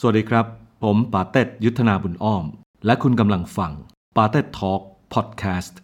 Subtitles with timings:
[0.00, 0.46] สวัสดีครับ
[0.82, 2.44] ผมป๋าเต็ดยุทธนาบุญอ้อม
[2.86, 3.72] และคุณกำลังฟัง
[4.16, 4.80] ป๋าเต็ดทอล์ก
[5.14, 5.78] พอดแคสต์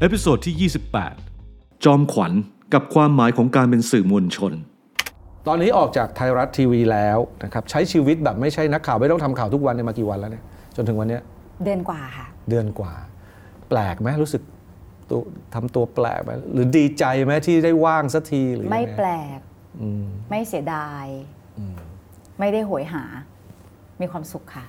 [0.00, 0.70] episode ที่
[1.30, 2.32] 28 จอมขวัญ
[2.74, 4.52] กับความหมายของการเป็นสื่อมวลชน
[5.46, 10.44] ตอนนี้ออกจากไทยรัฐทีวีแล้วนะครับใช้ชีวิตแบบไม่ใช่นักข่าว ไม่ต้องทำข่าวทุกวันเนี่ยมากี่วันแล้วเนี่ย
[10.76, 11.22] จนถึงวันเนี้ย
[11.64, 12.92] เดือนกว่าค่ะ เดือนกว่า
[13.68, 14.42] แปลกไหมรู้สึก
[15.10, 15.20] ตัว
[15.54, 19.38] ทำตัวแปลกไหมหรือดีใจไหมที่ได้ว่างสักทีหรือยังงไม่แปลก
[19.80, 21.06] อืมไม่เสียดาย
[22.38, 23.04] ไม่ได้โหยหา
[24.00, 24.64] มีความสุขค่ะ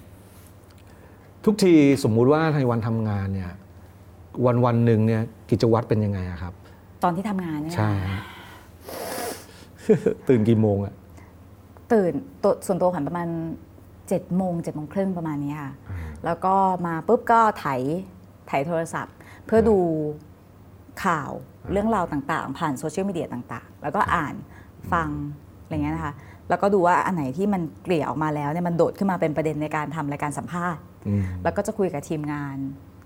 [1.46, 3.52] ทุกทีสมมุติว่าในวันทำงานเนี่ย
[4.46, 6.54] วันวันหนึ่งเนี่ยกิจวัตรเป็นยังไงอะครับ
[7.04, 8.22] ตอนที่ทำงานเนี่ยนะใช่ฮะ
[10.28, 10.94] ตื่นกี่โมงอะ
[11.94, 13.28] ตื่นตัวส่วนตัวขวัญประมาณ
[13.74, 15.74] 7จ็ดโมงเจ็ดโมงครึ่งประมาณนี้ค่ะ
[16.26, 16.56] แล้วก็
[16.88, 17.66] มาปุ๊บก็ไถ
[18.48, 19.16] ไถโทรศัพท์
[19.46, 19.78] เพื่อดู
[21.06, 21.32] ข่าว
[21.72, 24.36] เรื่องราวต่างๆ ผ่านโซเชียลมีเดียต่างๆ แล้วก็อ่าน
[24.92, 25.10] ฟัง
[25.62, 26.14] อะไรเงี้ยนะคะ
[26.50, 32.58] แล้วก็ดูว่าอันไหนที่มันเกลี่ยออกมาแล้วเนี่ยมันโดดขึ้นมาเป็นประเด็นในการทำรายการสัมภาษณ์อืมแล้วก็จะคุยกับทีมงาน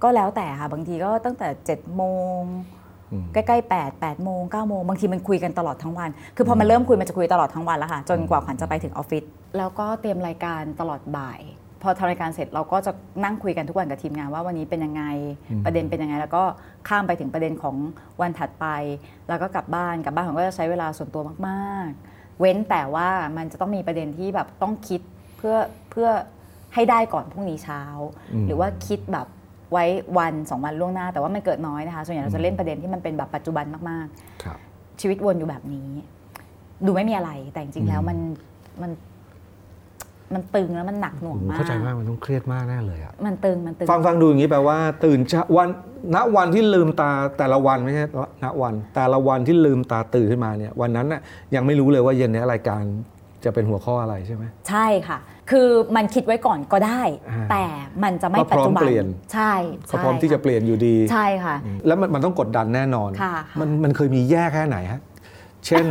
[0.04, 2.04] ก็แล้วแต่ค่ะ บางทีก็ตั้งแต่7จ็ดโม
[2.40, 2.42] ง
[3.12, 9.24] อืมใกล้ๆ8 8โมง9โมงบางทีมันคุยกันตลอดทั้งวัน คือพอมันเริ่มคุยมันจะคุยตลอดทั้งวันแล้วค่ะ จนกว่าขวัญจะไปถึงออฟฟิศ
[9.58, 11.40] แล้วก็เตรียมรายการตลอดบ่าย
[11.84, 12.92] พอทำรายการเสร็จเราก็จะ
[13.24, 15.04] นั่งคุยกันทุกวันกับทีมงานว่าวันนี้เป็นยังไง
[15.66, 16.44] ประเด็นเป็นยังไง แล้วก็
[16.88, 17.76] ข้ามไปถึงประเด็นของ
[18.22, 18.66] วันถัดไป
[19.30, 25.02] แล้วก็กลับบ้านกลับบ้านผมก็จะใช้เวลาส่วนตัวมากๆ เว้นแต่ว่ามันจะต้องมีประเด็นที่แบบต้องคิด
[25.38, 25.56] เพื่อ
[25.92, 26.10] เพื่อ
[26.74, 27.82] ให้ได้ก่อนพรุ่งนี้เช้า
[28.48, 29.28] หรือว่าคิดแบบ
[29.72, 29.86] ไว้
[30.18, 34.08] วันสองวันล่วงหน้า แต่ว่ามันเกิดน้อยนะคะส่วนใหญ่เราจะเล่นประเด็นที่มันเป็นแบบปัจจุบันมาก
[34.44, 35.90] ครับๆชีวิตวนอยู่แบบนี้
[36.86, 38.18] ดูไม่มีอะไรแต่จริงๆแล้วมัน
[38.82, 38.92] มัน
[40.36, 45.70] มันตึงแล้วมันหนักหน่วงผมมากเข้าใจมากมันต้องเครียดมากแน่เลยอะมันตึงมันตึงฟังฟังดูอย่างนี้แปลว่า ตื่นเช้าวัน
[46.16, 48.06] ณวันที่ลืมตาแต่ละวันไม่ใช่
[48.44, 51.22] ณวัน แต่ละวันที่ลืมตาตื่นขึ้นมาเนี่ยวันนั้นน่ะ
[51.56, 52.84] ยังไม่รู้เลยว่าเย็นนี้รายการ
[53.44, 55.20] จะเป็นหัวข้ออะไรใช่ไหมใช่ค่ะ
[55.52, 57.66] คือมันคิดไว้ก่อนก็ได้อ่าแต่
[58.04, 59.54] มันจะไม่ก็พปัจร้อมจุบันเปลี่ยนใช่
[59.88, 61.56] เขาพร้อมที่จะเปลี่ยนอยู่ดีใช่ค่ะ
[61.88, 65.02] แล้วมันมันต้องกดดันแน่นอนค่ะค่ะมันมันเคยมีแย่แค่ไหนฮะ
[65.68, 65.86] เช่น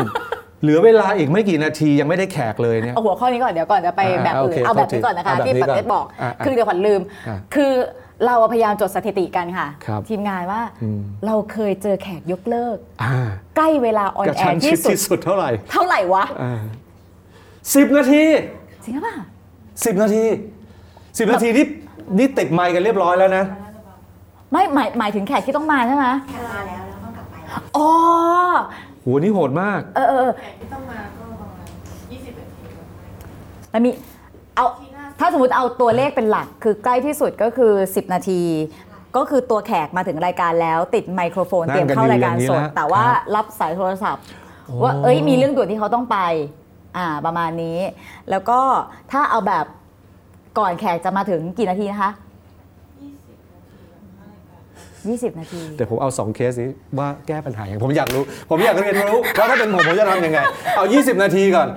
[0.62, 7.72] เหลือเวลาอีกไม่กี่นาทียังไม่ได้แขกเลยเนี่ย เอาหัวข้อนี้ก่อนเดี๋ยวก่อนจะไปอ่าแบบโออื่เคนเอาแบบโทษทีนี้ก่อนนะคะเอาแบบที่นี้ปก่อนเต้บอกอ่าอ่าคือเดี๋ยวขวัญลืมอ่าคือ
[8.26, 13.14] เราพยายามจดสถิติกันค่ะครับทีมงานว่าอืมเราเคยเจอแขกยกเลิกอ่า
[13.56, 16.24] ใกล้เวลาออนกระแอชั้นร์ชิที่ดสุดที่สุดเท่าไหร่ เท่าไหร่วะ
[17.74, 18.24] สิบนาที
[18.84, 19.16] จริงหรือเปล่า
[19.84, 20.24] สิบนาที
[21.18, 21.66] สิบนาทีนี่
[22.18, 23.44] นี่ติดไมค์กันเรียบร้อยแล้วนะ
[24.52, 27.90] ไม่หมายหมายถึงแขกที่ต้องมาใช่ไหมแค่มาแล้วแล้วต้องกลับไปแล้วอ๋อ
[29.02, 31.66] โหนี่โหดมาก เออเออเออแขกที่ต้องมาก็ประมาณ
[32.10, 33.90] 20นาทีก่อนไปมันมี
[34.56, 34.66] เอา
[35.20, 38.42] ถ้าสมมติเอาตัวเลขเป็นหลักคือใกล้ที่สุดก็คือ 10 นาที
[39.16, 44.24] ก็คือตัวแขกมาถึงรายการแล้ว ติดไมโครโฟนนั่เตรียงมกันเข้ารายการอยู่สอย่างดนี้นะแต่ว่าครับรับสายโทรศัพท์
[44.66, 46.18] โอ้ ว่าเอ้ยมีเรื่องด่วนที่เขาต้องไป
[46.96, 47.78] อ่าประมาณนี้
[48.30, 48.58] แล้วก็
[49.12, 49.64] ถ้าเอาแบบ
[50.58, 52.10] ก่อนแขกจะมาถึงกี่นาทีนะคะ
[55.08, 60.38] 20 นาที แต่ผมเอาสองเคสนี้ว่าแก้ปัญหาอย่างไรผมอยากรู้ ผมอยากเรียนรู้ว่าถ้าเป็นผมผมจะทำยังไง
[60.76, 61.68] เอา 20 นาทีก่อน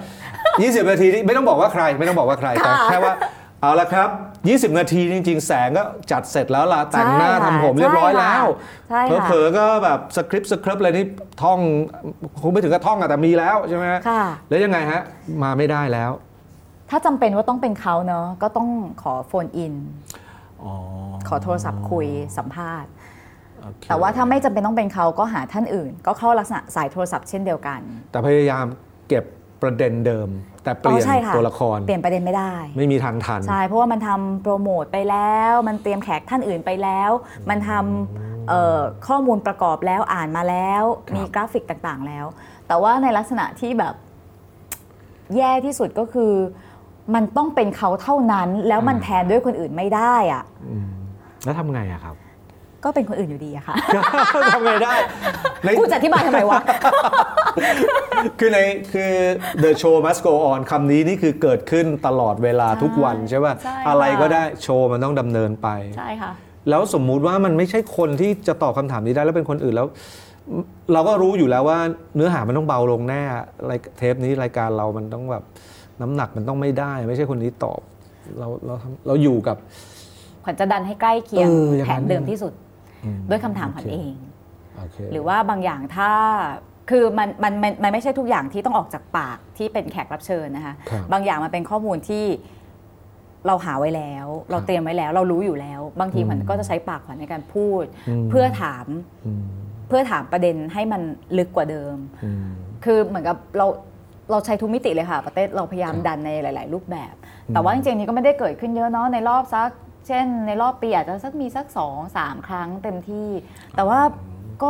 [0.41, 3.13] 20 นาทีนี่ไม่ต้องบอกว่าใคร ไม่ต้องบอกว่าใครแต่ค่ะแค่ว่า
[3.61, 4.09] เอาละครับ
[4.73, 8.43] 20 นาทีจริง ๆ แสงก็จัดเสร็จแล้วล่ะแต่งหน้าใช่ค่ะทำผมเรียบร้อยแล้ว
[8.89, 11.05] ใช่ค่ะเผลอๆก็แบบสคริปต์สคริปต์อะไรนี่
[11.43, 11.59] ท่อง
[12.41, 15.01] คงไม่ถึงกับท่องอะแต่มีแล้วใช่ไหมค่ะแล้วยังไงฮะ
[15.43, 16.11] มาไม่ได้แล้ว
[16.89, 18.67] ถ้าจำเป็นว่าต้องเป็นเขาเนอะก็ต้อง
[19.01, 19.73] ขอโฟนอิน
[20.63, 20.73] อ๋อ
[21.27, 22.07] ขอโทรศัพท์คุย
[22.37, 23.02] สัมภาษณ์โอเค
[23.89, 27.79] แต่ว่าถ้าไม่จำเป็นต้องเป็นเขาก็หาท่านอื่น ก็เข้าลักษณะสายโทรศัพท์เช่นเดียวกัน
[28.11, 28.65] แต่พยายาม
[29.07, 29.23] เก็บ
[29.61, 30.29] ประเด็นเดิม
[30.63, 37.11] แต่เปลี่ยนอ๋อใช่ค่ตัวละคร เปลี่ยนประเด็นไม่ได้ ไม่มีทางทัน ใช่ เพราะว่ามันทำโปรโมทไปแล้ว มันเตรียมแขกท่านอื่นไปแล้ว
[37.49, 42.25] มันทำเอ่อข้อมูลประกอบแล้วอ่านมาแล้วครับมีกราฟิกต่างๆแล้ว
[42.67, 43.93] แต่ว่าในลักษณะที่แบบ
[45.37, 46.33] แย่ที่สุดก็คือ
[47.15, 50.89] มันต้องเป็นเขาเท่านั้นแล้วมันแทนด้วยคนอื่นไม่ได้อะอืม
[51.43, 52.15] แล้วทำไงอะครับ
[52.83, 53.75] ก็เป็นคนอื่นอยู่ดีอะค่ะ
[54.53, 54.93] ทำไงได้
[55.63, 56.59] ในกูจะอธิบายทำไมวะ
[58.39, 58.59] คือใน
[58.93, 59.11] คือ
[59.63, 65.67] the show must go on คำนี้นี่คือเกิดขึ้นตลอดเวลาทุกวันใช่ป่ะใช่ค่ะ อะไรก็ได้โชว์มันต้องดำเนินไป
[65.97, 66.31] ใช่ค่ะ
[66.69, 69.87] แล้วสมมุติว่ามันไม่ใช่คนที่จะตอบคำถามนี้ได้แล้วเป็นคนอื่นแล้ว
[70.93, 71.79] เราก็รู้อยู่แล้วว่า
[72.15, 73.21] เนื้อหามันต้องเบาลงแน่
[73.69, 75.43] รายเทปนี้รายการเรามันต้องแบบ
[76.01, 77.81] น้ำหนักมันต้องไม่ได้ ไม่ใช่คนนี้ตอบ
[78.39, 79.57] เราเราทำเราอยู่กับ
[80.43, 82.62] ขวัญจะดันให้ใกล้เคียงเอออย่างแผนั้น นเดิมที่สุดอืม
[83.29, 84.17] ด้วยคำถามขวัญโอเคเอง
[84.77, 86.11] โอเคหรือว่าบางอย่างถ้า
[86.89, 92.25] คือมันมันมันมันไม่ใช่ทุกอย่างที่ต้องออกจากปากที่เป็นแขกรับเชิญนะคะครับบางอย่างมันเป็นข้อมูลที่
[93.47, 98.85] เราหาไว้แล้ว เราเตรียมไว้แล้ว เรารู้อยู่แล้ว บางทีอืมขวัญก็จะใช้ปากขวัญในการพูดอืมเพื่อถาม
[99.25, 99.43] อืม
[99.93, 101.01] พื่อถามประเด็นให้มัน
[101.37, 101.95] ลึกกว่าเดิม
[102.85, 103.65] คือเหมือนกับเรา
[104.31, 107.13] เราใช้ทุกมิติเลยค่ะประเทศเราพยายามดันในหลาย ๆ รูปแบบ
[107.53, 109.69] แต่ว่าจริงๆนี้ก็ไม่ได้เกิดขึ้นเยอะเนาะในรอบสัก
[110.07, 113.27] เช่น ในรอบปีอาจจะสักมีสักสองสามครั้งเต็มที่
[113.75, 113.99] แต่ว่า
[114.61, 114.69] ก็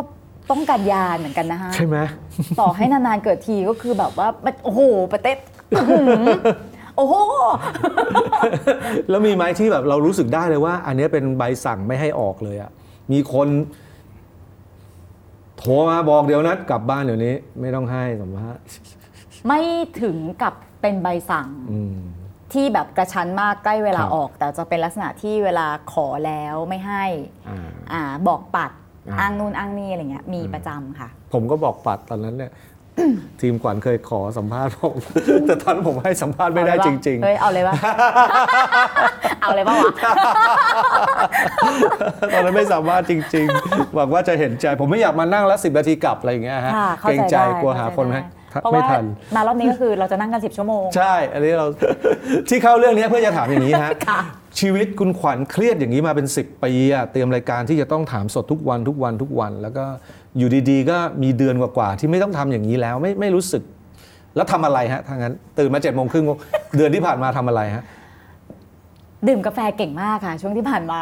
[0.52, 1.98] ต้องการยานเหมือนกันนะคะใช่ไหม
[2.60, 4.82] ต่อให้นานๆเกิดทีก็คือแบบว่ามันโอ้โห
[5.14, 5.38] ประเทศ
[5.72, 6.26] อื้อหือ
[6.96, 7.16] โอ้โห
[9.10, 12.72] แล้วมีไหมที่แบบเรารู้สึกได้เลยว่า อันเนี้ยเป็นใบสั่งไม่ให้ออกเลยอะ
[13.12, 13.48] มีคน
[15.58, 18.62] โทรมาบอกเดี๋ยวนัดกลับบ้านเดี๋ยวนี้ ไม่ต้องให้สัมภาษณ์
[19.48, 19.62] ไม่
[20.02, 21.98] ถึงกับเป็นใบสั่งอืม
[22.54, 27.06] ที่แบบกระชั้นมากใกล้เวลาครับออก แต่จะเป็นลักษณะที่เวลาขอแล้วไม่ให้
[27.50, 28.72] อ่าอ่าบอกปัด
[29.10, 32.52] อ่าอ้างนู่นอ้างนี่อะไรเงี้ยมีประจำค่ะ ผมก็บอกปัดตอนนั้นเนี่ย
[33.42, 34.96] ทีมขวัญเคยขอสัมภาษณ์ผม
[35.48, 37.74] แต่ตอนนนผมให้สัมภาษณ์ไม่ได้จริงเฮ้ยเอาเลยปะ
[39.42, 49.06] เอาเลยปะวะๆตอนนั้นไม่สามารถจริง ๆ หวังว่าจะเห็นใจ ผมไม่อยากมานั่งแล้วสิบนาทีกลับอะไรอย่างเงี้ยฮะค่ะเข้าเกรงใจใจได้กลัวหาเข้ใจคนให้ได้ เพราะไม่ว่าทัน
[49.36, 51.68] มารอบนี้ก็คือเราจะนั่งกัน 10 ชั่วโมง ใช่ อันนี้เรา
[52.50, 54.22] ที่เข้าเรื่องนี้เพื่อจะถามอย่างนี้ฮะ ค่ะ
[54.60, 59.86] ชีวิตคุณขวัญเครียดอย่างนี้มาเป็น 10 ปีอะเตรียมรายการที่จะต้องถามสดทุกวันทุกวันทุกวัน แล้วก็
[60.38, 63.64] อยู่ดีๆ ก็มีเดือนกว่าๆที่ไม่ต้องทำอย่างนี้แล้วไม่ไม่รู้สึก
[64.36, 66.26] แล้วทำอะไรฮะทางนั้น ตื่นมาเจ็ดโมงครึ่ง
[66.78, 67.84] เดือนที่ผ่านมาทำอะไรฮะ
[69.28, 71.00] ดื่มกาแฟเก่งมากค่ะ ช่วงที่ผ่านมา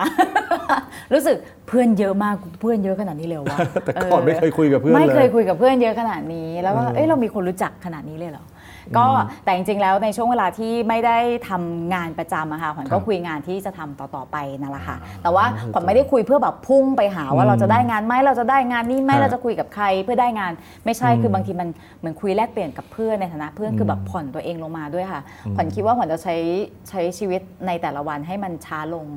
[1.13, 1.37] รู้สึก
[1.67, 8.60] เพื่อนเยอะมากเพื่อนเยอะขนาดนี้เลยเหรอวะแต่ก่อนไม่เคยคุยกับเพื่อนไม่เลยเคยคุยกับเพื่อนเยอะขนาดนี้ แล้วว่าเอ้ยเรามีคนรู้จักขนาดนี้เลยเหรออ
[8.97, 9.05] ก็
[9.43, 11.17] แต่จริงๆแล้วในช่วงเวลาที่ไม่ได้
[11.49, 20.51] ทำงานประจำอะค่ะขวัญครัก็บคุยงานที่จะทำต่อๆไปนั่นแหละค่ะ แต่ว่าขวัญไม่ได้คุยเพื่อแบบพุ่งไปหาว่าเราจะได้งานไหมเราจะได้งานนี้ไหมฮะเราจะคุยกับใครเพื่อได้งาน
[20.85, 21.69] ไม่ใช่คือบางทีมัน
[21.99, 25.21] เหมือนคุยแลกเปลี่ยนกับเพื่อนในฐานะเพื่อนคือแบบผ่อนตัวเองลงมาด้วยค่ะ
[25.55, 26.35] ขวัญคิดว่าขวัญจะใช้
[26.89, 29.07] ใช้ชีวิตในแต่ละวันให้มันช้าลง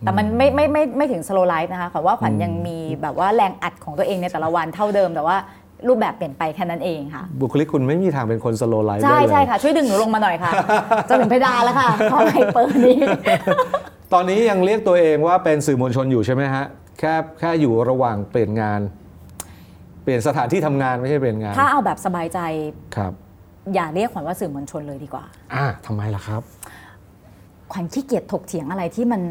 [0.00, 5.36] แต่มันไม่ไม่ไม่ไม่ถึง slow life นะคะขวัญว่าขวัญยังมีแบบว่าแรงอัดของตัวเองในแต่ละวันเท่าเดิมแต่ว่า
[5.88, 10.50] รูปแบบเปลี่ยนไปแค่นั้นเองค่ะ บุคลิกคุณไม่มีทางเป็นคนสโลไลฟ์ใช่ได้เลยใช่ค่ะ ช่วยดึงหนูลงมาหน่อยค่ะ
[11.08, 12.96] จะถึงเพดานแล้วค่ะเพราะไฮเปอร์นี้
[14.12, 16.64] ตอนนี้ยังเรียกตัวเองว่าเป็นสื่อมวลชนอยู่ใช่ไหมฮะ
[16.98, 18.80] แค่แค่อยู่ระหว่างเปลี่ยนงาน
[20.02, 22.38] เปลี่ยนสถานที่ทำงานไม่ใช่เปลี่ยนงาน ถ้าเอาแบบสบายใจ
[22.96, 23.12] ครับ
[23.74, 26.42] อย่าเรียกขวัญว่าสื่อมวลชนเลยดีกว่า อ่าทำไมล่ะครับ
[27.72, 29.22] ขวัญขี้เกียจถกเถียงอะไรที่มัน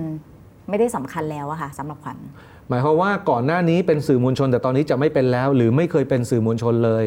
[0.69, 2.17] ไม่ได้สำคัญแล้วอะค่ะสำหรับขวัญ
[2.69, 7.05] หมายความว่าก่อนหน้านี้เป็นสื่อมวลชน แต่ตอนนี้จะไม่เป็นแล้ว หรือไม่เคยเป็นสื่อมวลชนเลย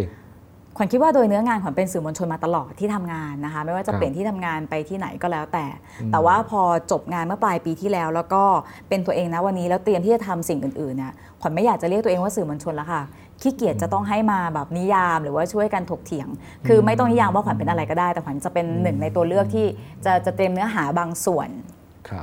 [0.76, 5.66] ขวัญคิดว่าโดยเนื้องานขวัญเป็นสื่อมวลชนมาตลอดที่ทำงานนะคะ ไม่ว่าจะครับเปลี่ยนที่ทำงานไปที่ไหนก็แล้วแต่
[6.12, 8.42] แต่ว่าพอจบงานเมื่อปลายปีที่แล้ว แล้วก็
[8.88, 13.02] เป็นตัวเองนะวันนี้แล้วเตรียมที่จะทำสิ่งอื่นๆเนี่ยขวัญไม่อยากจะเรียกตัวเองว่าสื่อมวลชนแล้วค่ะ
[13.40, 16.28] ขี้เกียจจะต้องให้มาแบบนิยามหรือว่าช่วยกันถกเถียง
[16.66, 19.66] คือไม่ต้องนิยามว่าขวัญเป็นอะไรก็ได้ แต่ขวัญจะเป็นหนึ่งในตัวเลือกที่
[20.04, 21.75] จะจะเตรียมเนื้อหาบางส่วนครับ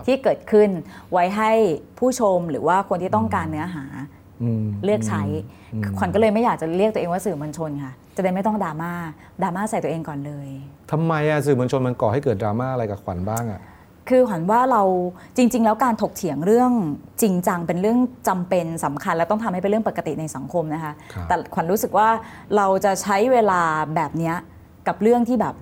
[0.07, 0.69] ที่เกิดขึ้น
[1.11, 1.51] ไว้ให้
[1.99, 3.85] ผู้ชมหรือว่าคนที่ต้องการเนื้อหา
[4.43, 5.23] อืมเลือกใช้
[5.97, 8.91] ขวัญก็เลยไม่อยากจะเรียกตัวเองว่าสื่อมวลชนค่ะ จะได้ไม่ต้องดราม่า
[9.41, 10.49] ดราม่าใส่ตัวเองก่อนเลย
[10.91, 13.61] ทำไมอะสื่อมวลชนมันก่อให้เกิดดราม่าอะไรกับขวัญบ้างอะ
[14.09, 14.83] คือขวัญว่าเรา
[15.37, 16.71] จริง ๆ แล้วการถกเถียงเรื่อง
[17.21, 17.97] จริงจังเป็นเรื่อง
[18.27, 22.09] จำเป็นสำคัญ และต้องทำให้เป็นเรื่องปกติในสังคมนะคะครับแต่ขวัญรู้สึกว่า
[22.55, 23.61] เราจะใช้เวลา
[23.95, 24.35] แบบเนี้ย
[24.87, 25.55] กับเรื่องที่แบบ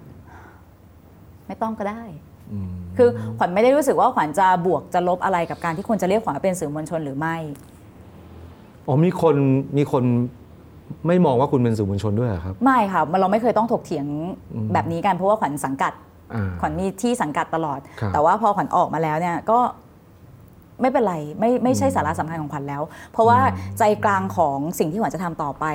[1.48, 2.04] ไม่ต้องก็ได้
[2.52, 7.36] อืม คือขวัญไม่ได้รู้สึกว่าขวัญจะบวกจะลบอะไรกับการที่คนจะเรียกขวัญว่าเป็นสื่อมวลชนหรือไม่
[8.88, 9.36] อ๋อมีคน
[9.78, 10.04] มีคน
[11.08, 14.06] ไม่มองว่าคุณเป็นสื่อมวลชนด้วยเหรอครับ ไม่ค่ะมันเราไม่เคยต้องถกเถียง
[14.54, 15.94] อืมแบบนี้กันเพราะว่าขวัญสังกัด
[16.34, 19.60] อ่า ขวัญมีที่สังกัดตลอด ครับ แต่ว่าพอขวัญออกมาแล้วเนี่ยก็
[20.82, 22.82] ไม่เป็นไรไม่ไม่ใช่สาระสำคัญของขวัญแล้ว
[23.12, 23.40] เพราะว่า
[23.80, 25.66] ใจกลางของสิ่งที่ขวัญจะทำต่อไป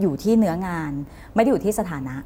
[0.00, 0.92] อยู่ที่เนื้องาน
[1.34, 2.16] ไม่ได้อยู่ที่สถานะ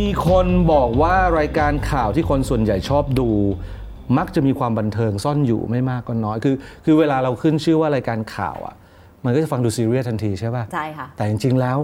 [0.00, 3.28] มีคนบอกว่ารายการข่าวที่คนส่วนใหญ่ชอบดู
[4.18, 6.54] มักจะมีความบันเทิงซ่อนอยู่ไม่มากก็น้อยคือ
[6.84, 8.74] คือเวลาเราขึ้นชื่อว่ารายการข่าวอะ
[9.24, 11.78] มันก็จะฟังดูซีเรียสทันทีใช่ป่ะใช่ค่ะแต่จริงๆแล้ว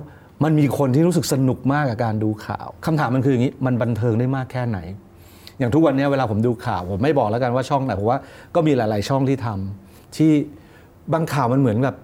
[0.44, 4.78] มันมีคนที่รู้สึกสนุกมากกับการดูข่าวคำถามมันคืออย่างนี้มันบันเทิงได้มากแค่ไหน
[5.58, 8.18] อย่างทุกวันนี้เวลาผมดูข่าวผมไม่บอกแล้วกันว่าช่องไหนเพราะว่า
[8.54, 10.30] ก็มีหลาย ๆ ช่องที่ทำที่
[11.12, 11.96] บางข่าวมันเหมือนแบบ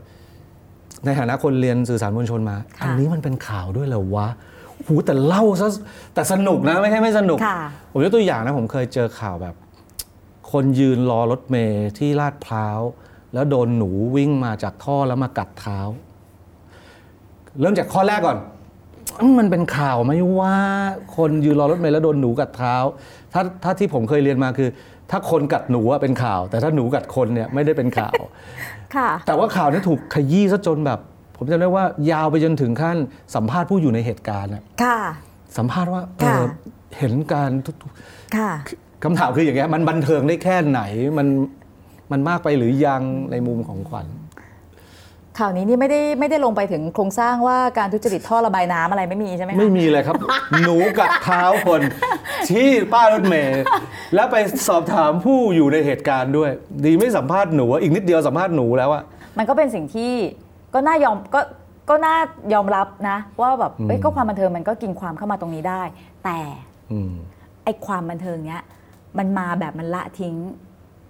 [1.04, 4.28] ในฐานะคนเรียนสื่อสารมวลชนมาค่ะอันนี้มันเป็นข่าวด้วยเหรอวะ
[4.86, 5.68] หูแต่เล่าซะ
[6.14, 7.58] แต่สนุกนะไม่ใช่ไม่สนุก ค่ะ
[7.92, 9.54] ผมยกตัวอย่างนะผมเคยเจอข่าวแบบ
[10.52, 12.80] คนยืนรอรถเมย์ที่ลาดพร้าว
[13.34, 15.78] แล้วโดนหนูวิ่งมาจากท่อแล้วมากัดเท้า
[17.60, 18.38] เริ่มจากข้อแรกก่อน
[19.20, 20.56] อืมมันเป็นข่าวไหมว่า
[21.16, 22.74] คนยืนรอรถเมล์แล้วโดนหนูกัดเท้า
[23.32, 24.68] ถ้าถ้าที่ผมเคยเรียนมาคือ
[25.10, 28.20] ถ้าคนกัดหนูอะเป็นข่าว แต่ถ้าหนูกัดคนเนี่ยไม่ได้เป็นข่าว
[28.96, 31.00] ค่ะ แต่ว่าข่าวนี้ถูกขยี้ซะจนแบบ
[31.42, 32.96] ผมจำได้ว่ายาวไปจนถึงขั้น
[33.34, 34.98] สัมภาษณ์ผู้อยู่ในเหตุการณ์อะค่ะ
[35.58, 36.44] สัมภาษณ์ว่าเอค่ะอ
[36.98, 37.76] เห็นการทุก
[38.36, 40.80] ค่ะๆคำถามคืออย่างเงี้ยมันบันเทิงได้แค่ไหน
[41.18, 41.26] มัน
[42.12, 44.06] มันมากไปหรือยังในมุมของขวัญ
[45.38, 50.16] ข่าวนี้นี่ไม่ได้ไม่ได้ลงไปถึงโครงสร้างว่าการทุจริตท่อระบายน้ำอะไรไม่มีใช่ไหมคะไม่มีเลยครับ
[50.62, 51.80] หนูกัดเท้าคน
[52.50, 53.62] ที่ป้ายรถเมย์
[54.14, 54.36] แล้วไป
[54.68, 56.50] สอบถามผู้อยู่ในเหตุการณ์ด้วย
[56.84, 59.02] ดีไม่สัมภาษณ์หนูอะอีกนิดเดียวสัมภาษณ์หนูแล้วอะ
[59.38, 60.12] มันก็เป็นสิ่งที่
[60.74, 61.40] ก็น่ายอมก็
[61.88, 62.14] ก็น่า
[62.52, 65.82] ยอมรับนะ ว่าแบบเอ้ยก็ความบันเทิงมันก็กินความเข้ามาตรงนี้ได้
[66.24, 66.38] แต่
[66.92, 67.12] อืม
[67.64, 68.62] ไอ้ความบันเทิงเนี้ย
[69.18, 70.34] มันมาแบบมันละทิ้ง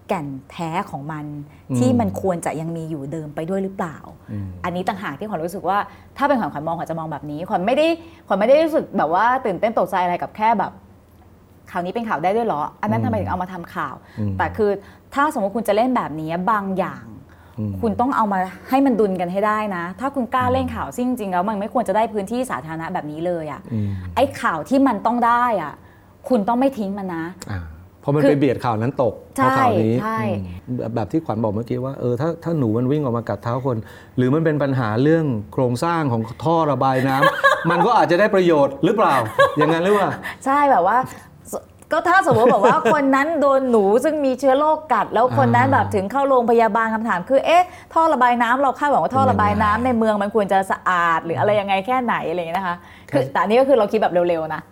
[0.08, 1.24] แก่นแท้ของมัน
[1.70, 3.96] อืมที่มันควรจะยังมีอยู่เดิมไปด้วยหรือเปล่า
[4.32, 5.78] อืมอันนี้ต่างหากที่ขวัญรู้สึกว่า
[6.16, 7.86] ถ้าเป็นขวัญขวัญมองขวัญจะมองแบบนี้ขวัญไม่ได้
[8.26, 10.72] ขวัญไม่ได้รู้สึกแบบว่าตื่นเต้นตกใจอะไรกับแค่แบบ
[11.70, 14.70] ข่าวนี้เป็นข่าวได้ด้วยเหรอ อันนั้นทำไมถึงเอามาทำข่าวอืมแต่คือ
[15.14, 17.11] ถ้าสมมติคุณจะเล่นแบบนี้บางอย่างอืม
[17.82, 18.38] คุณต้องเอามา
[18.70, 25.72] ให้มันดุลกันให้ได้นะ ถ้าคุณกล้าเล่นข่าวซึ่งจริงๆแล้วมันไม่ควรจะได้พื้นที่สาธารณะแบบนี้เลยอะ่ะอืมไอ้ข่าวที่มันต้องได้อะ่ะ
[26.28, 27.60] คุณต้องไม่ทิ้งมันนะอ่า
[28.00, 30.18] เพราะมันคือไปเบียดข่าวนั้นตกเพราะใช่ข่าวนี้ใช่
[30.66, 33.76] อืมแบบแบบที่ขวัญบอกเมื่อกี้ว่าเออถ้าถ้าหนูมันวิ่งออกมากัดเท้าคน
[34.16, 39.14] หรือมันเป็นปัญหาเรื่องโครงสร้างของท่อระบายน้ำมันก็อาจจะได้ประโยชน์หรือเปล่า
[39.56, 40.10] อย่างนั้นหรือเปล่า
[40.44, 41.12] ใช่แบบว่าส
[41.92, 52.76] ก็ถ้าสมมติแบบว่าคนนั้นโดนหนูซึ่งมีเชื้อโรคกัด แล้วคนนั้นอ่าแบบถึงเข้าโรงพยาบาลคำถาม คือเอ๊ะท่อระบายน้ำเราคาดหวังว่าท่อระบายน้ำในเมืองมันควรจะสะอาด หรืออะไรยังไงแค่ไหนอะไรอย่างเงี้ยนะคะ
[53.10, 54.62] คือแต่อันนี้ก็คือเราคิดแบบเร็วๆนะ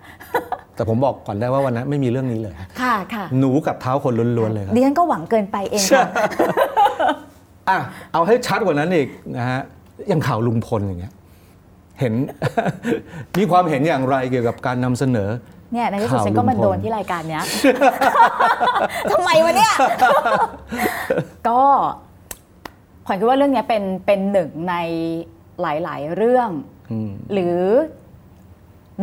[0.74, 6.06] แต่ผมบอกก่อนได้ว่าวันนั้นไม่มีเรื่องนี้เลยค่ะค่ะหนูกับเท้าคนล้วนๆเลยครับดิฉันก็หวังเกินไปเองค่ะ
[7.68, 7.78] อะ
[8.12, 9.60] เอาให้ชัดกว่านั้นอีกนะฮะ
[10.08, 11.14] อย่างข่าวลุงพลอย่างเงี้ย
[12.00, 12.14] เห็น
[13.38, 15.28] มีความเห็นอย่างไรเกี่ยวกับการนำเสนอ
[15.72, 17.44] เนี่ยในที่สุดข่าวฉันก็มาลุงพลโดนที่รายการเนี้ย
[19.12, 19.74] ทำไมวะเนี่ย
[21.48, 21.62] ก็
[23.06, 24.74] ขวัญคิดว่าเรื่องเนี้ยเป็นเป็นหนึ่งใน
[25.60, 26.50] หลาย ๆ เรื่อง
[26.90, 27.58] อืมหรือ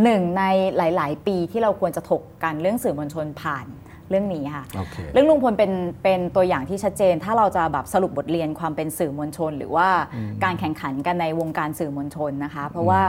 [0.03, 0.43] หนึ่งใน
[0.77, 3.65] หลาย ๆ ปีที่เราควรจะถกกันเรื่องสื่อมวลชนผ่าน
[4.09, 5.71] เรื่องนี้ค่ะโอเคเรื่องลุงพลเป็น
[6.03, 9.87] เป็นตัวอย่างที่ชัดเจน ถ้าเราจะแบบสรุปบทเรียนความเป็นสื่อมวลชน หรือว่า
[10.43, 13.01] การแข่งขันกันในวงการสื่อมวลชนนะคะ เพราะว่า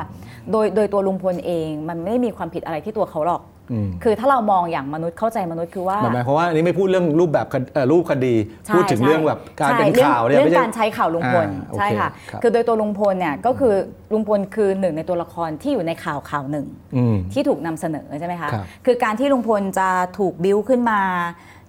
[0.50, 3.57] โดยโดยตัวลุงพลเองมันไม่ได้มีความผิดอะไรที่ตัวเขาหรอกอืม
[4.04, 8.34] คือถ้าเรามองอย่างมนุษย์เข้าใจมนุษย์คือว่าหมายความว่าอันนี้ไม่พูดเรื่องรูปแบบคดเอ่อรูปคดี
[8.66, 13.74] ใช่พูดถึงใช่เรื่องแบบการใช่เป็นข่าวเนี่ยเรื่องไม่ใช่การใช้ข่าวลุงพลอ่าโอเคใช่ค่ะครับคือโดยตัวลุงพลเนี่ยก็คือ
[14.12, 21.00] ลุงพลคือหนึ่งในตัวละครที่อยู่ในข่าวข่าวหนึ่งอืมที่ถูกนำเสนอใช่ไหมคะครับคือการที่ลุงพลจะถูกบิ้วขึ้นมา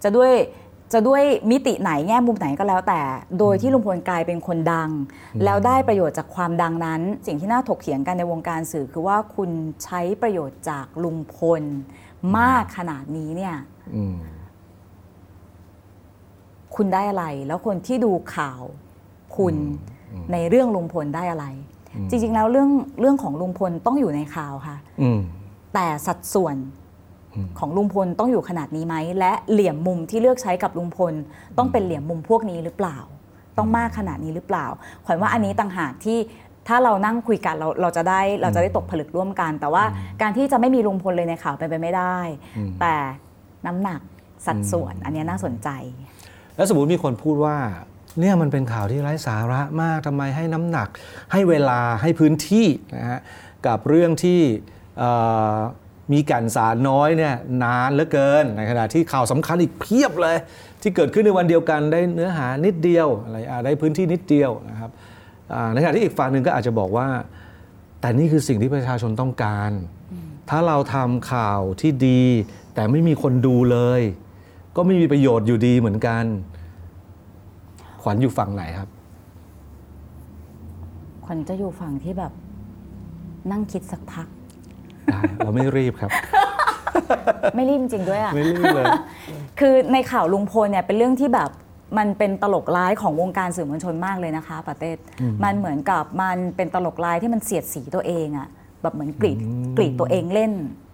[0.03, 0.33] จะด้วย
[0.93, 3.01] จะด้วยมิติไหนแง่มุมไหนก็แล้วแต่
[3.39, 4.89] โดยที่ลุงพลกลายเป็นคนดัง
[5.43, 9.49] แล้วได้ประโยชน์จากความดังนั้น สิ่งที่น่าถกเถียงกันในวงการสื่อคือว่าคุณ
[9.83, 11.63] ใช้ประโยชน์จากลุงพล
[12.37, 13.55] มากขนาดนี้เนี่ย
[13.95, 14.17] อืม
[16.75, 18.61] คุณได้อะไร แล้วคนที่ดูข่าว
[19.37, 19.55] คุณ
[20.13, 21.45] อืมในเรื่องลุงพลได้อะไร
[22.09, 22.69] จริง ๆ แล้วเรื่อง
[22.99, 25.19] เรื่องของลุงพลต้องอยู่ในข่าวค่ะอืม
[25.73, 26.78] แต่สัดส่วนอืม
[27.59, 31.13] ของลุงพลต้องอยู่ขนาดนี้ไหม และเหลี่ยมมุมที่เลือกใช้กับลุงพล
[31.57, 32.97] ต้องเป็นเหลี่ยมมุมพวกนี้หรือเปล่า
[33.57, 34.65] ต้องมากขนาดนี้หรือเปล่า
[35.05, 36.17] ขวัญว่าอันนี้ต่างหากที่
[36.67, 39.83] ถ้าเรานั่งคุยกันเราเราจะได้เราจะได้ตกผลึกร่วมกัน แต่ว่า
[40.21, 42.17] การที่จะไม่มีลุงพลเลยในข่าวเป็นไปไม่ได้
[42.57, 42.95] อืมแต่
[43.67, 44.01] น้ำหนัก
[44.45, 45.69] สัดส่วนอันเนี้ยน่าสนใจ
[46.55, 47.57] แล้วสมมติมีคนพูดว่า
[48.19, 50.89] เนี่ยมันเป็นข่าวที่ไร้สาระมากทำไมให้น้ำหนัก
[51.31, 53.19] ให้เวลาให้พื้นที่นะฮะ
[53.67, 54.39] กับเรื่องที่
[54.97, 55.11] เอ่
[55.55, 55.57] อ
[56.11, 60.37] มีแก่นสารน้อยเนี่ยนานเหลือเกิน ในขณะที่ข่าวสำคัญอีกเพียบเลย
[60.81, 64.91] ที่เกิดขึ้นในวันเดียวกันได้เนื้อหานิดเดียวอะไรอะได้พื้นที่นิดเดียวนะครับ
[65.73, 67.07] ในขณะที่อีกฝั่งหนึ่งก็อาจจะบอกว่า
[68.01, 69.71] แต่นี่คือสิ่งที่ประชาชนต้องการ
[70.49, 72.23] ถ้าเราทำข่าวที่ดี
[72.75, 74.01] แต่ไม่มีคนดูเลย
[74.75, 76.23] ก็ไม่มีประโยชน์อยู่ดีเหมือนกัน
[78.01, 78.89] ขวัญอยู่ฝั่งไหนครับ
[81.25, 82.33] ขวัญจะอยู่ฝั่งที่แบบ
[83.51, 84.27] นั่งคิดสักพัก
[85.11, 86.11] ได้เราไม่รีบครับ
[87.55, 88.85] ไม่รีบจริงๆด้วยอะ ไม่รีบเลย
[89.59, 91.49] คือในข่าวลุงพลเนี่ยเป็นเรื่องที่แบบ
[91.97, 94.91] มันเป็นตลกร้ายของวงการสื่อมวลชนมากเลยนะคะปาเต้
[95.43, 98.47] มันเหมือนกับมันเป็นตลกร้ายที่มันเสียดสีตัวเองอะ
[98.81, 99.37] แบบเหมือนกรีด
[99.77, 100.51] กรีดตัวเองเล่น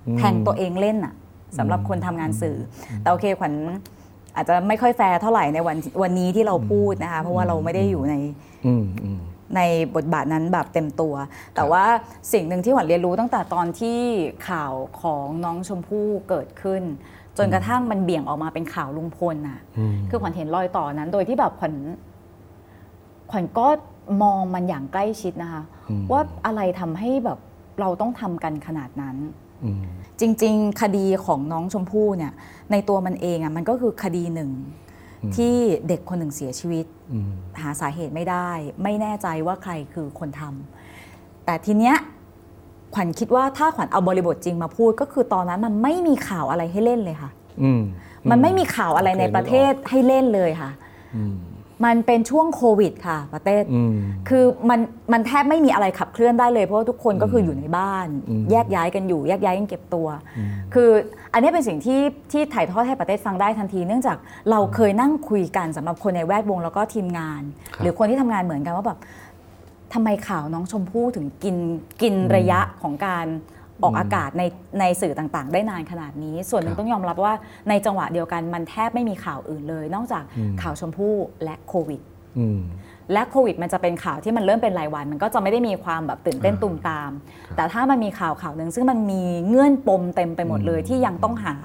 [0.07, 1.13] อืมแทงตัวเองเล่นอะ
[1.57, 2.57] สำหรับคนทำงานสื่อ
[2.89, 3.53] อแต่โอเคขวัญ
[4.36, 8.15] อาจจะไม่ค่อยแฟร์เท่าไหร่ในวันวันนี้ที่เราพูดนะคะ เพราะว่าเราไม่ได้อยู่ใน
[8.65, 9.19] อืมอืม
[9.55, 9.61] ใน
[9.95, 11.13] บทบาทนั้นแบบเต็มตัว
[11.55, 11.83] แต่ว่า
[12.33, 13.99] สิ่งหนึ่งที่หวันเรียนรู้ตั้งแต่ตอนที่
[14.49, 16.83] ข่าวของน้องชมพู่เกิดขึ้น
[17.37, 21.73] จนกระทั่งมันเบี่ยงออกมาเป็นข่าวลุงพลน่ะอืมคือขวัญเห็นรอยต่อนั้น โดยที่แบบขวัญ
[23.31, 23.67] ขวัญก็
[24.23, 27.39] มองมันอย่างใกล้ชิดนะคะอืมว่าอะไรทำให้แบบ
[27.79, 29.15] เราต้องทำกันขนาดนั้น
[29.63, 29.81] อืม
[30.19, 32.33] จริง ๆ คดีของน้องชมพู่เนี่ย
[32.71, 34.49] ในตัวมันเองอะมันก็คือคดีหนึ่ง
[35.38, 35.55] ที่
[35.88, 37.29] เด็กคนหนึ่งเสียชีวิตอืม
[37.62, 38.50] หาสาเหตุไม่ได้
[38.84, 41.96] ไม่แน่ใจว่าใครคือคนทำแต่ทีเนี้ย
[42.94, 47.32] ขวัญคิดว่าถ้าขวัญเอาบริบทจริงมาพูด ก็คือตอนนั้นมันไม่มีข่าวอะไรให้เล่นเลยค่ะ
[47.63, 47.82] อืม
[48.32, 50.72] มันไม่มีข่าวอะไรในประเทศให้เล่นเลยค่ะ
[51.15, 51.17] อ
[51.86, 53.94] มันเป็นช่วงโควิดค่ะประเทศอืม
[54.29, 54.79] คือมัน
[55.12, 58.08] มันแทบไม่มีอะไรขับเคลื่อนได้เลย เพราะว่าทุกคนก็คืออยู่ในบ้าน
[58.51, 60.08] แยกย้ายกันอยู่ แยกย้ายกันเก็บตัว
[60.74, 60.89] คือ
[61.35, 62.01] อันนี้เป็นสิ่งที่
[62.31, 64.17] ที่ถ่ายทอดให้ประเทศฟังได้ทันที เนื่องจาก
[64.49, 67.41] เราเคยนั่งคุยกันสำหรับคนในแวดวงแล้วก็ทีมงาน
[67.73, 68.99] ครับหรือคนที่ทำงานเหมือนกันว่าแบบ
[69.93, 71.55] ทำไมข่าวน้องชมพู่ถึงกิน
[72.01, 73.25] กินระยะของการ
[73.83, 74.43] ออกอากาศใน
[74.79, 77.33] ในสื่อต่างๆ ได้นานขนาดนี้ ส่วนหนึ่งต้องยอมรับว่า
[77.69, 80.23] ในจังหวะเดียวกันมันแทบไม่มีข่าวอื่นเลย นอกจาก
[80.61, 82.01] ข่าวชมพู่และโควิด
[82.37, 82.59] อืม
[83.13, 87.12] และโควิดมันจะเป็นข่าวที่มันเริ่มเป็นรายวัน มันก็จะไม่ได้มีความแบบตื่นเต้นตุมตาม
[87.55, 91.55] แต่ถ้ามันมีข่าวข่าวหนึ่งซึ่งมันมีเงื่อนปมเต็มไปหมดเลยที่ยังต้องหา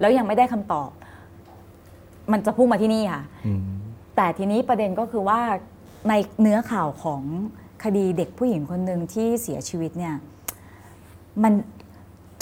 [0.00, 0.90] แล้วยังไม่ได้คำตอบ
[2.32, 3.60] มันจะพุ่งมาที่นี่ค่ะอืม
[4.16, 5.40] แต่ทีนี้ประเด็นก็คือว่า
[6.08, 7.22] ในเนื้อข่าวของ
[7.84, 10.14] คดีเด็กผู้หญิงคนหนึ่งที่เสียชีวิตเนี่ย
[11.42, 11.52] มัน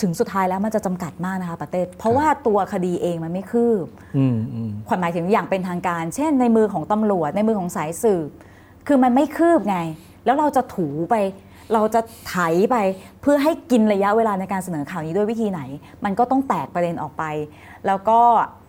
[0.00, 3.86] ถึงสุดท้ายแล้วมันจะจำกัดมากนะคะประเต้เพราะว่าตัวคดีเองมันไม่คืบ
[4.16, 8.28] อืมอืมขวัญหมายถึงอย่างเป็นทางการ เช่น ในมือของตำรวจในมือของสายสืบ
[8.86, 9.78] คือมันไม่คืบไง
[10.24, 11.14] แล้วเราจะถูไป
[11.72, 12.36] เราจะไถ
[12.70, 12.76] ไป
[13.20, 15.60] เพื่อให้กินระยะเวลาในการเสนอข่าวนี้ด้วยวิธีไหน
[16.04, 17.24] มันก็ต้องแตกประเด็นออกไป
[17.86, 18.20] แล้วก็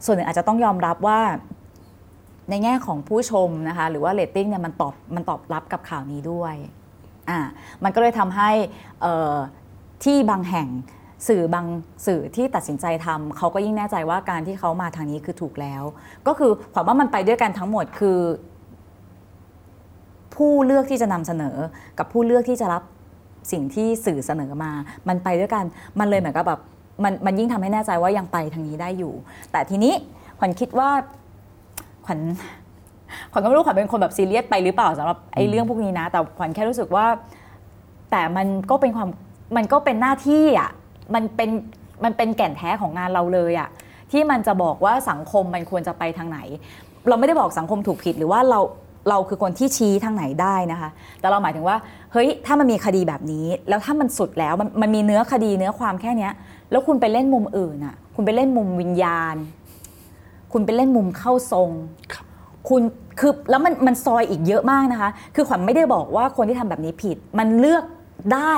[0.05, 1.22] ส่วนหนึ่งอาจจะต้องยอมรับว่า
[2.50, 6.55] ในแง่ของผู้ชมนะคะหรือว่าเรตติ้งเนี่ยมันตอบมันตอบรับกับข่าวนี้ด้วย
[7.29, 7.39] อ่า
[7.84, 8.50] มันก็เลยทำให้
[9.01, 9.36] เอ่อ
[10.03, 10.67] ที่บางแห่ง
[11.27, 11.65] สื่อบาง
[12.05, 15.84] สื่อที่ตัดสินใจทำเขาก็ยิ่งแน่ใจว่าการที่เขามาทางนี้คือถูกแล้ว
[16.27, 18.20] ก็คือขวัญว่ามันไปด้วยกันทั้งหมดคือ
[20.36, 21.58] ผู้เลือกที่จะนำเสนอ
[22.00, 22.84] กับผู้เลือกที่จะรับ
[23.51, 24.72] สิ่งที่สื่อเสนอมา
[25.08, 25.63] มันไปด้วยกัน
[26.00, 26.60] มันเลยเหมือนกับแบบ
[27.03, 29.13] มันมันยิ่งทำให้แน่ใจว่ายังไปทางนี้ได้อยู่
[29.51, 29.94] แต่ทีนี้
[30.39, 30.89] ขวัญคิดว่า
[32.05, 32.20] ขวัญ
[33.32, 37.05] ขวัญก็ไม่รู้ขวัญเป็นคนแบบซีเรียสไปหรือเปล่าสำหรับไอ้เรื่องพวกนี้นะ แต่ขวัญแค่รู้สึกว่า
[38.12, 39.08] แต่มันก็เป็นความ
[39.58, 40.70] มันก็เป็นหน้าที่อะ
[41.13, 41.50] มันเป็น
[42.03, 43.69] มันเป็นแก่นแท้ของงานเราเลยอะ
[44.12, 46.39] ที่มันจะบอกว่าสังคมมันควรจะไปทางไหน
[47.07, 48.59] เราไม่ได้บอกสังคมถูกผิดหรือว่าเรา
[49.09, 51.77] เราคือคนที่ชี้ทางไหนได้นะคะ แต่เราหมายถึงว่า
[52.12, 56.33] เฮ้ยถ้ามันมีคดีแบบนี้ แล้วถ้ามันสุดแล้วมันมันมีเนื้อคดีเนื้อความแค่เนี้ย
[56.72, 59.35] แล้วคุณไปเล่นมุมอื่นอะคุณไปเล่นมุมวิญญาณ
[60.53, 61.70] คุณไปเล่นมุมเข้าทรง
[62.70, 62.81] คุณ
[63.20, 67.83] คือแล้วมันมันซอยอีกเยอะมากนะคะ คือขวัญไม่ได้บอกว่าคนที่ทำแบบนี้ผิด มันเลือก
[68.33, 68.53] ได้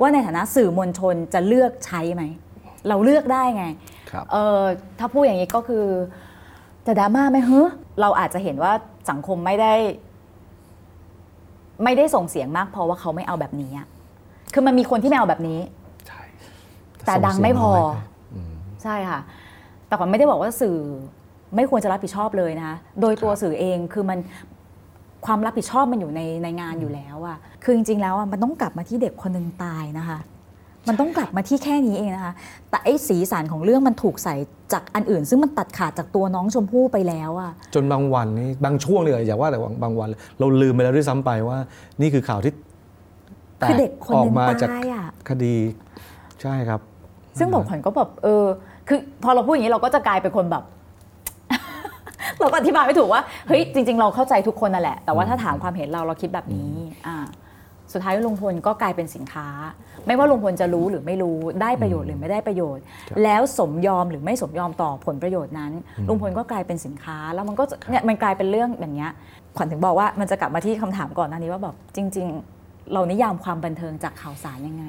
[0.00, 2.24] ว่าในฐานะสื่อมวลชนจะเลือกใช้ไหม
[2.88, 3.66] เราเลือกได้ไง
[4.10, 4.60] ครับเออ
[4.98, 5.84] ถ้าพูดอย่างนี้ก็คือ
[6.86, 7.64] จะดราม่าไหมเฮ้
[8.00, 8.72] เราอาจจะเห็นว่า
[9.10, 9.74] สังคมไม่ได้
[11.84, 13.86] ไม่ได้ส่งเสียงมากเพราะว่าเขาไม่เอาแบบนี้อะ
[14.52, 15.60] คือมันมีคนที่ไม่เอาแบบนี้
[16.08, 16.22] ใช่
[17.06, 19.20] แต่ดังไม่พอส่งเสียงน้อยไปมใช่ค่ะ
[19.86, 20.76] แต่ขวัญไม่ได้บอกว่าสื่อ
[21.56, 24.18] ไม่ควรจะรับผิดชอบเลยนะคะโดยตัวสื่อเองคือมัน
[25.26, 30.18] ความรับผิดชอบมันอยู่ในในงานอยู่แล้วอะคือจริงๆแล้วอะมันต้องกลับมาที่เด็กคนหนึ่งตายนะคะ
[30.88, 32.32] มันต้องกลับมาที่แค่นี้เองนะคะ
[32.70, 34.34] แต่ไอ้สีสันของเรื่องมันถูกใส่
[34.72, 41.58] จากอันอื่น ซึ่งมันตัดขาดจากตัวน้องชมพู่ไปแล้วอะจนบางวันนี่บางช่วงเลยอย่าว่าแต่บางวันเลยเราลืมไปแล้วด้วยซ้ำไปว่า
[42.00, 42.52] นี่คือข่าวที่
[43.58, 45.56] แตคือเด็กคนหออนึ่กงมาจากตายอะ คดี
[46.42, 46.80] ใช่ครับ
[47.38, 48.44] ซึ่งบอกขวัญก็แบบเออ
[48.88, 50.64] คือพอเราพูดอย่างนี้เราก็จะกลายเป็นคนแบบ
[52.42, 56.74] เราก็อธิบายไม่ถูกว่าเฮ้ยจริง ๆ เราเข้าใจทุกคนนั่นแหละ แต่ว่าถ้าถามความเห็นเราเราคิดแบบนี้
[57.06, 57.16] อ่า
[57.92, 59.46] สุดท้ายลุงพลก็กลายเป็นสินค้า
[60.06, 65.72] ไม่ว่าลุงพลจะรู้หรือไม่รู้ได้ประโยชน์หรือไม่ได้ประโยชน์ครับแล้วสมยอมหรือไม่สมยอมต่อผลประโยชน์นั้น
[66.08, 69.12] ลุงพลก็กลายเป็นสินค้า แล้วมันก็จะเนี่ยมันกลายเป็นเรื่องอย่างเงี้ย
[69.56, 72.26] ขวัญถึงบอกว่ามันจะกลับมาที่คำถามก่อนหน้านี้ว่าแบบจริง
[72.60, 74.84] ๆ เรานิยามความบันเทิงจากข่าวสารยังไง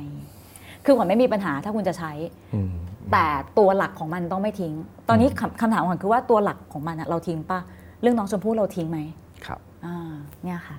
[0.85, 2.11] คือขวัญไม่มีปัญหาถ้าคุณจะใช้
[2.53, 2.71] อืม
[3.11, 3.25] แต่
[3.57, 4.73] ตัวหลักของมันต้องไม่ทิ้ง
[5.09, 7.59] ตอนนี้คำคำถามของขวัญคือว่าตัวหลักของมันอะเราทิ้งปะ
[8.01, 8.99] เรื่องน้องชมพู่เราทิ้งไหม
[9.45, 10.77] ครับอ่าเนี่ยค่ะ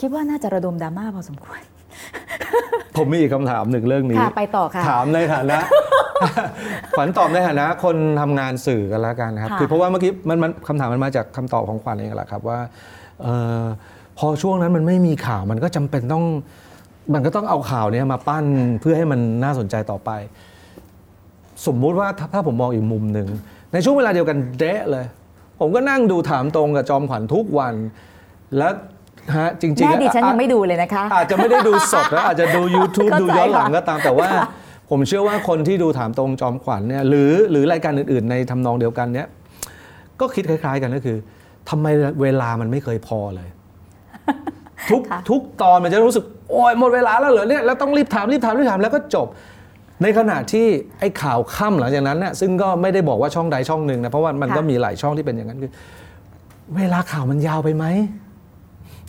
[0.00, 1.60] คิดว่าน่าจะระดมดราม่าพอสมควร
[2.96, 5.58] ผมมีอีกคำถามหนึ่งเรื่องนี้ค่ะไปต่อค่ะ ถามในฐานะ
[6.96, 12.58] ขวัญตอบในฐานะคนทำงานสื่อกันแล้วกันนะครับค่ะคือเพราะว่าเมื่อกี้มันมันคำถามมันมาจากคำตอบของขวัญเองแหละครับว่า
[13.22, 13.26] เอ
[13.62, 13.64] อ
[14.18, 16.24] พอช่วงนั้นมันไม่มีข่าวมันก็จำเป็นต้อง
[17.14, 18.44] มันก็ต้องเอาข่าวเนี้ยมาปั้น
[18.80, 20.10] เพื่อให้มันน่าสนใจต่อไป
[21.66, 23.28] สมมุติว่าถ้าถ้าผมมองอีกมุมหนึ่ง
[23.72, 25.04] ในช่วงเวลาเดียวกันเดะเลย
[25.60, 27.74] ผมก็นั่งดูถามตรงกับจอมขวัญทุกวัน
[28.56, 28.72] แล้ว
[29.36, 34.28] ฮะจริงๆแม่ดิฉันอะยังไม่ดูเลยนะคะ อาจจะไม่ได้ดูสดนะอาจจะดู YouTube เข้าใจดูย้อนหลังค่ะก็ตามแต่ว่า
[34.90, 39.26] ผมเชื่อว่าคนที่ดูถามตรงจอมขวัญเนี่ยหรือหรือรายการอื่นๆ ในทำนองเดียวกันเนี่ย
[40.20, 41.16] ก็คิดคล้าย ๆ กันก็คือ
[41.70, 41.86] ทำไม
[42.22, 43.48] เวลามันไม่เคยพอเลย
[44.90, 49.26] ทุกค่ะทุกตอนมันจะรู้สึกโอ้ยหมดเวลาแล้วเหรอเนี่ยแล้วต้องรีบถามรีบถามรีบถามแล้วก็จบ
[50.02, 50.66] ในขณะที่
[51.00, 55.72] ไอ้ข่าวค่ำหลังจากนั้นเนี่ยซึ่งก็ไม่ได้บอกว่าช่องใดช่องหนึ่งนะเพราะว่ามันก็มีหลายช่องที่เป็นอย่างนั้นคือ
[56.76, 57.84] เวลาข่าวมันยาวไปไหม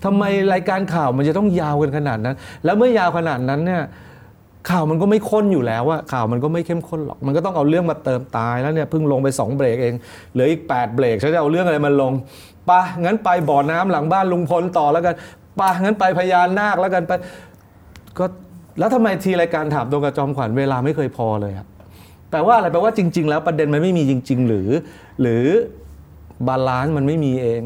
[0.05, 3.82] ทำไมรายการข่าวมันจะต้องยาวกันขนาดนั้น แล้วเมื่อยาวขนาดนั้นเนี่ย
[4.69, 9.93] ข่าวมันก็ไม่ข้นอยู่แล้วอะข่าวมันก็ไม่เข้มข้นหรอก มันก็ต้องเอาเรื่องมาเติมตายแล้วเนี่ยเพิ่งลงไป 2 เบรกเอง
[10.34, 12.13] เหลืออีก 8 เบรกฉันจะเอาเรื่องอะไรมาลง
[12.69, 15.15] ปะงั้นไปบ่อน้ำหลังบ้านลุงพลต่อแล้วกัน
[15.59, 17.11] ปะงั้นไปพญานาคแล้วกันไป
[18.17, 18.25] ก็
[18.79, 21.67] แล้วทำไมทีรายการถามตรงกับจอมขวัญเวลาไม่เคยพอเลยครับ
[22.31, 24.69] แปลว่าอะไรแปลว่าจริง ๆ แล้วประเด็นมันไม่มีจริง ๆ หรือ
[25.21, 25.43] หรือ
[26.47, 27.63] balance มันไม่มีเอง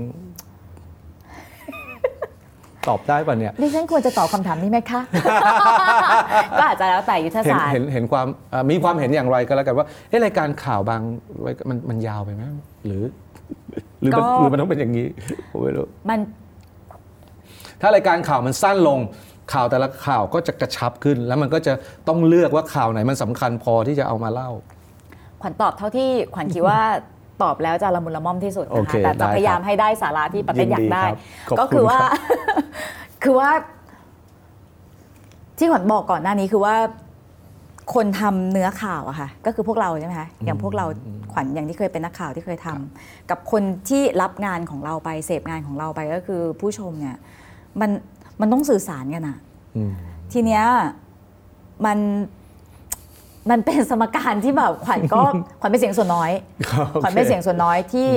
[2.88, 5.02] ตอบได้ป่ะเนี่ยดิฉันควรจะตอบคำถามนี้ไหมคะ
[6.60, 11.02] ก็อาจจะแล้วแต่ยุทธเห็นศาสตร์เห็นเห็นความเอ่อมีความเห็นอย่างไรก็แล้วกันว่าเอ๊ะรายการข่าวบาง
[11.70, 12.44] มันมันยาวไปไหม
[12.86, 13.04] หรือ
[14.02, 15.08] หรือมันก็หรือมันต้องเป็นอย่างนี้
[15.52, 16.20] ผมไม่รู้มัน
[17.84, 19.00] ถ้ารายการข่าวมันสั้นลง
[19.54, 21.74] ข่าวแต่ละข่าวก็จะกระชับขึ้น แล้วมันก็จะ
[22.08, 24.50] ต้องเลือกว่าข่าวไหนมันสำคัญพอที่จะเอามาเล่า
[25.42, 26.80] ขวัญตอบเท่าที่ขวัญคิดว่า
[27.44, 31.18] ตอบแล้วจะละมุนละม่อมที่สุดโอนะเคคะแต่ได้จะครับพยายามให้ได้สาระที่ประเทศอยากได้ยินดี
[31.50, 32.12] ครับขอบคุณก็คือว่าครับ
[33.24, 33.50] คือว่า
[35.58, 36.76] ที่ขวัญบอกก่อนหน้านี้คือว่า
[37.94, 40.86] คนทำเนื้อข่าวอะค่ะ ก็คือพวกเราใช่ไหมคะอย่างพวกเรา
[41.34, 47.18] ขวัญอย่างที่เคยเป็นนักข่าวที่เคยทำกับคนที่รับงานของเราไปเสพงานของเราไปก็คือผู้ชมเนี่ย
[47.82, 47.90] มัน
[48.42, 49.38] มันต้องสื่อสารกันอะ
[49.76, 49.92] อืม
[50.32, 50.64] ทีเนี้ย
[51.86, 51.98] มัน
[53.50, 55.22] มันเป็นสมการที่แบบขวัญก็
[55.60, 56.32] ขวัญเป็นเสียงส่วนน้อย
[57.04, 58.10] ขวัญเป็นเสียงส่วนน้อยที่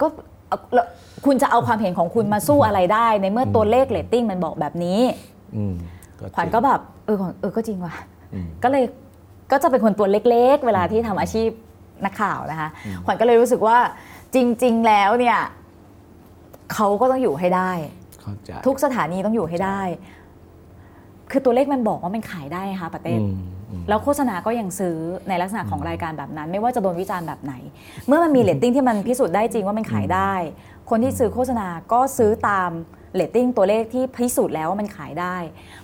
[0.00, 0.06] ก็
[0.48, 0.86] เอาแล้ว
[1.26, 5.00] คุณจะเอาความเห็นของคุณมาสู้อะไรได้ ในเมื่อตัวเลขเรตติ้งมันบอกแบบนี้
[5.56, 5.74] อืม
[6.36, 7.94] ขวัญก็แบบเออเออก็จริงว่ะ
[8.62, 8.84] ก็เลย
[9.52, 11.48] ก็จะเป็นคนตัวเล็ก ๆ เวลาที่ทำอาชีพ
[12.04, 12.68] นักข่าวนะคะ
[13.04, 13.78] ขวัญก็เลยรู้สึกว่า
[14.34, 15.38] จริง ๆ แล้วเนี่ย
[16.72, 17.70] เขาก็ต้องอยู่ให้ได้
[18.26, 19.80] เข้าใจทุกสถานีต้องอยู่ให้ได้
[21.30, 23.36] คือตัวเลขมันบอกว่ามันขายได้ค่ะประเทศอืม
[23.70, 24.96] อืมแล้วโฆษณาก็ยังซื้อ
[25.28, 27.54] ในลักษณะของรายการแบบนั้น ไม่ว่าจะโดนวิจารณ์แบบไหน
[28.06, 30.32] เมื่อมันมีเรตติ้งที่มันพิสูจน์ได้จริงว่ามันขายได้
[30.90, 32.70] คนที่ซื้อโฆษณาก็ซื้อตาม
[33.14, 35.36] เรตติ้งตัวเลขที่พิสูจน์แล้วว่ามันขายได้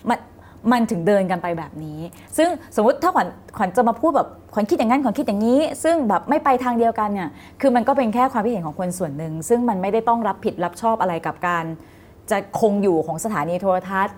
[0.09, 0.18] มัน
[0.72, 1.98] มันถึงเดินกันไปแบบนี้
[2.37, 11.64] ซึ่งสมมติถ้าขวัญขวัญจะมาพูดแบบขวัญคิดอย่างนั้นขวัญคิดอย่างนี้ ซึ่งแบบไม่ไปทางเดียวกันเนี่ยคือมันก็เป็นแค่ความคิดเห็นของคนส่วนหนึ่ง ซึ่งมันไม่ได้ต้องรับผิดรับชอบอะไรกับการ
[12.30, 14.16] จะคงอยู่ของสถานีโทรทัศน์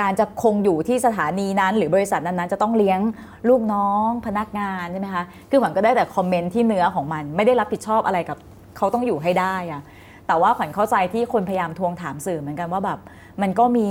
[0.00, 3.00] การจะคงอยู่ที่สถานีนั้น หรือบริษัทนั้นๆ จะต้องเลี้ยง
[3.48, 8.38] ลูกน้องพนักงานใช่ไหมคะ คือขวัญก็ได้แต่คอมเมนต์ที่เนื้อของมัน ไม่ได้รับผิดชอบอะไรกับ
[8.76, 9.82] เขาต้องอยู่ให้ได้อะ
[10.26, 12.98] แต่ว่าขวัญเข้าใจที่คนพยายามทวงถามสื่อเหมือนกันว่าแบบ
[13.42, 13.88] มันก็มี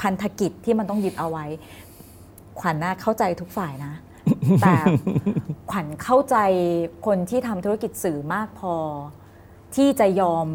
[0.00, 1.46] พันธกิจที่มันต้องยึดเอาไว้
[2.60, 3.94] ขวัญน่าเข้าใจทุกฝ่ายนะ
[4.62, 4.74] แต่
[5.70, 6.36] ขวัญเข้าใจ
[7.06, 8.74] คนที่ทำธุรกิจสื่อมากพอ
[9.76, 10.46] ที่จะยอม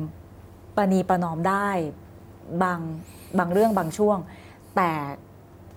[0.76, 1.70] ประนีประนอมได้
[2.64, 2.80] บาง
[3.40, 4.18] บางเรื่องบางช่วง
[4.76, 4.92] แต่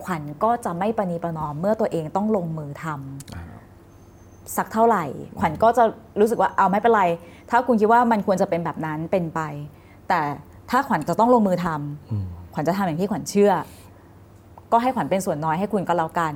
[0.05, 5.05] ขวัญก็จะไม่ประนีประนอมเมื่อตัวเองต้องลงมือทำสักเท่าไหร่
[5.39, 5.85] ขวัญก็จะ
[6.21, 7.03] รู้สึกว่าเอาไม่เป็นไร
[7.51, 9.41] ถ้าคุณคิดว่ามันควรจะเป็นแบบนั้นเป็นไป
[10.09, 10.21] แต่
[10.71, 13.53] ถ้าขวัญจะต้องลงมือทำขวัญจะทำอย่างที่ขวัญเชื่อ
[14.73, 16.35] ก็ให้ขวัญเป็นส่วนน้อยให้คุณก็แล้วกัน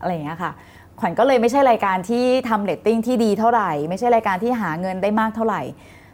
[0.00, 0.52] อะไรอย่างเงี้ยค่ะ
[1.00, 5.62] ขวัญก็เลยไม่ใช่รายการที่ทำเรตติ้งที่ดีเท่าไหร่ ไม่ใช่รายการที่หาเงินได้มากเท่าไหร่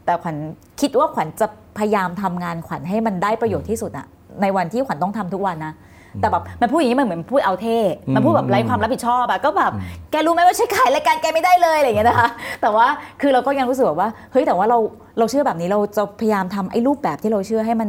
[0.04, 0.36] แต่ขวัญ
[0.80, 1.46] คิดว่าขวัญจะ
[1.78, 4.06] พยายามทำงานขวัญให้มันได้ประโยชน์ที่สุดอะ
[4.42, 5.74] ในวันที่ขวัญต้องทำทุกวันนะ
[6.20, 7.78] แต่แบบมันพูดอย่างนี้มันเหมือนพูดเอาเท่
[8.14, 9.72] มันพูดแบบไร้ความรับผิดชอบอะก็แบบ
[10.10, 12.28] แกรู้ไหมว่าฉันขายรายการแกไม่ได้เลยอะไรอย่างเงี้ยนะคะ
[12.62, 12.86] แต่ว่า
[13.20, 14.78] คือเราก็ยังรู้สึกแบบว่าเฮ้ยแต่ว่าเรา
[15.18, 17.88] เราเชื่อแบบนี้เราจะพยายามทำไอ้รูปแบบที่เราเชื่อให้มัน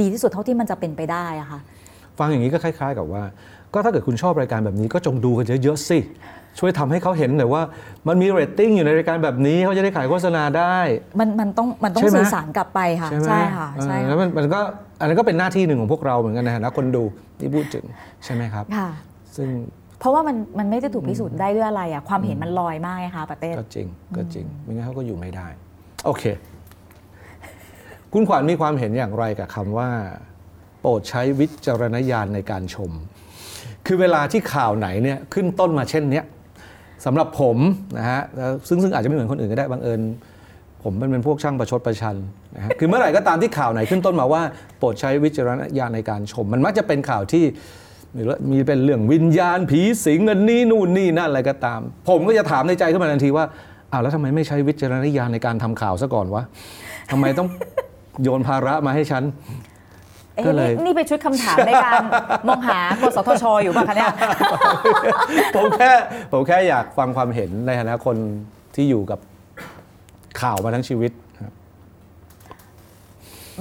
[0.00, 1.60] ดีที่สุดเท่าที่มันจะเป็นไปได้อะค่ะ
[2.18, 3.22] ฟังอย่างนี้ก็คล้าย ๆ กับว่า
[3.74, 5.98] ก็ถ้าเกิดคุณชอบรายการแบบนี้ก็จงดูกันเยอะๆสิ
[6.58, 7.62] ช่วยทำให้เขาเห็นหน่อยว่า
[8.08, 10.76] มันมีเรตติ้งอยู่ในรายการแบบนี้เขาจะได้ขายโฆษณาได้
[11.20, 14.60] มันมันต้องมันต้องใช่ไหมสื่อสารกลับไปค่ะ ใช่ไหมใช่ค่ะเออใช่แล้วค่ะมันมันก็
[15.00, 17.04] อันนั้นก็เป็นหน้าที่หนึ่งของพวกเราเหมือนกันนะนะคนดู
[17.38, 17.84] ที่พูดถึง
[18.24, 18.90] ใช่ไหมครับค่ะ
[19.36, 19.48] ซึ่ง
[20.00, 25.46] เพราะว่ามันมันไม่ได้ถูกพิสูจน์ได้ด้วยอะไรอะความเห็นมันลอยมากไงคะประเทศก็จริงก็จริงไม่งั้นเขาก็อยู่ไม่ได้
[26.06, 26.24] โอเค
[28.12, 29.88] คุณขวัญมีความเห็นอย่างไรกับคำว่า
[30.80, 32.92] โปรดใช้วิจารณญาณในการชม
[33.86, 36.24] คือเวลาที่ข่าวไหนเนี่ยขึ้นต้นมาเช่นเนี้ย
[37.04, 37.56] สำหรับผม
[37.98, 38.22] นะฮะ
[38.68, 40.00] ซึ่งซึ่งอาจจะไม่เหมือนคนอื่นก็ได้บังเอิญ
[40.82, 42.16] ผมเป็นเป็นพวกช่างประชดประชัน
[42.56, 44.42] นะฮะคือเมื่อไหร่ก็ตามที่ข่าวไหนขึ้นต้นมาว่า
[44.78, 47.44] โปรดใช้วิจารณญาณในการชม มันมักจะเป็นข่าวที่
[48.16, 53.44] มีเรื่องมีเป็นเรื่องวิญญาณผีสิงอันนี้นู่นนี่นั่นอะไรก็ตาม ผมก็จะถามในใจขึ้นมาทันทีว่า
[53.92, 56.42] อ้าวแล้วทำไมไม่ใช้วิจารณญาณในการทำข่าวซะก่อนวะ
[57.10, 57.48] ทำไมต้อง
[58.22, 59.22] โยนภาระมาให้ฉัน
[60.46, 62.02] ก็เลยนี่นี่เป็นชุดคำถามในการ
[62.48, 64.12] มองหากสทชอยู่ป่ะคะเนี่ย
[65.54, 65.90] ผมแค่
[66.32, 68.16] ผมแค่อยากฟังความเห็นในฐานะคน
[68.74, 69.18] ที่อยู่กับ
[70.40, 71.52] ข่าวมาทั้งชีวิตครับ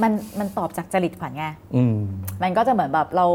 [0.02, 1.98] มันมันตอบจากจริตขวัญไงอืม
[2.44, 3.28] มันก็จะเหมือนแบบเรา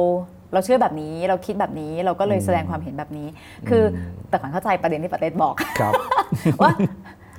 [0.53, 3.29] เราเชื่อแบบนี้เราคิดแบบนี้เราก็เลยแสดงความเห็นแบบนี้
[3.69, 3.97] คืออ
[4.29, 5.93] แต่ขวัญเข้าใจประเด็นที่ประเทศบอกครับ
[6.63, 6.73] ว่า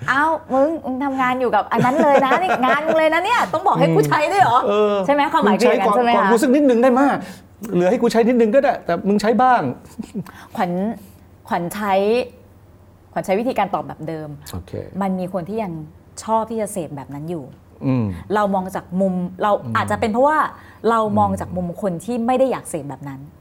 [0.10, 7.18] เอ้ามึงมึงทำงานอยู่กับอันนั้นเลยนะนี่งานมึงเลยนะเนี่ยต้องบอกให้กูใช้ด้วยเหรอเออใช่ไหมความหมายงคือใช้อย่างนั้นความใช่ไหมความคะรู้สึกนิดนึงได้มาก
[7.74, 9.62] เหลือให้กูใช้นิดนึงก็ได้ แต่มึงใช้บ้าง
[10.56, 10.72] ขวัญ
[11.48, 11.94] ขวัญใช้
[13.14, 15.72] ขวัญใช้วิธีการตอบแบบเดิม โอเค มันมีคนที่ยัง
[16.24, 17.44] ชอบที่จะเสพแบบนั้นอยู่
[17.86, 20.38] อืม เรามองจากมุมเราอาจจะเป็นเพราะว่า
[20.90, 23.39] เรามองจากมุมคนที่ไม่ได้อยากเสพแบบนั้นอืม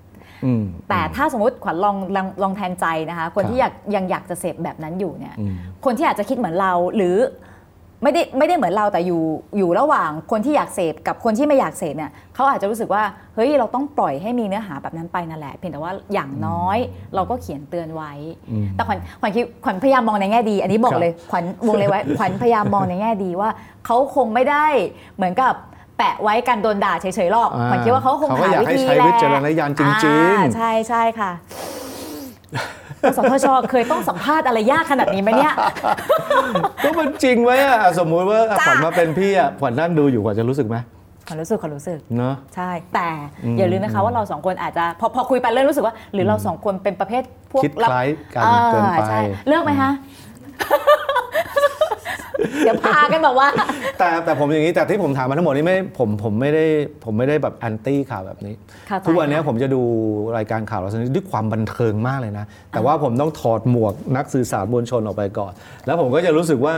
[0.88, 5.52] แต่ถ้าสมมติขวัญลองลองลองแทนใจนะคะ คนที่อยากยังอยากจะเสพแบบนั้นอยู่เนี่ยอืม
[5.84, 7.16] คนที่อาจจะคิดเหมือนเราหรือ
[8.02, 9.22] ไม่ได้ไม่ได้เหมือนเราแต่อยู่
[9.56, 13.02] อยู่ระหว่างคนที่อยากเสพกับคนที่ไม่อยากเสพเนี่ยเขาอาจจะรู้สึกว่า
[13.34, 16.78] เฮ้ยเราต้องปล่อยให้มีเนื้อหาแบบนั้นไปนั่นแหละเพียงแต่ว่าอย่างน้อย
[17.14, 18.12] เราก็เขียนเตือนไว้
[18.74, 23.50] แต่ขวัญขวัญคิดขวัญพยายามมองในแง่ดี อันนี้บอกเลยขวัญวงเลยไว้ขวัญพยายามมองในแง่ดีว่า
[23.86, 24.66] เขาคงไม่ได้
[25.16, 25.54] เหมือนกับ
[25.98, 31.30] แปะไว้กันโดนด่าเฉยๆหรอกอ่าขวัญคิดว่าเขาคงเขาก็หาอยากวิให้ธีใช้แหละวิจารณญาณจริงๆอ่าใช่ใช่ค่ะ
[33.16, 35.54] สทชเคยต้องสัมภาษณ์อะไรยากขนาดนี้ไหมเนี่ย
[36.84, 40.76] ก็มันจริงไหมอะสมมุติว่าจ้ะขวัญมาเป็นพี่อะขวัญนั่งดูอยู่ขวัญจะรู้สึกไหม
[41.26, 43.08] ขวัญรู้สึกขวัญรู้สึกเนาะใช่ แต่
[43.44, 49.90] อืมอย่าลืมนะคะว่าเราสองคนอาจจะพอพอคุยไปเริ่มรู้สึกว่า หรือเราสองคนเป็นประเภทพวกคิดคล้ายกันอ่เกินไปใช่เลือกไหมคะ
[52.64, 53.48] เดี๋ยวพากันแบบว่า
[53.98, 56.64] แต่แต่ผมอย่างนี้แต่ที่ผมถามมาทั้งหมดนี่ไม่ผมผมไม่ได้
[57.04, 58.54] ผมไม่ได้แบบแอนตี้ข่าวแบบนี้
[58.88, 59.80] เข้าใจทุกวันนี้ค่ะผมจะดู
[60.36, 65.52] รายการข่าวเราด้วยความบันเทิงมากเลยนะ แต่ว่าผมต้องถอดหมวกนักสื่อสารมวลชนออกไปก่อน
[65.86, 66.74] แล้วผมก็จะรู้สึกว่า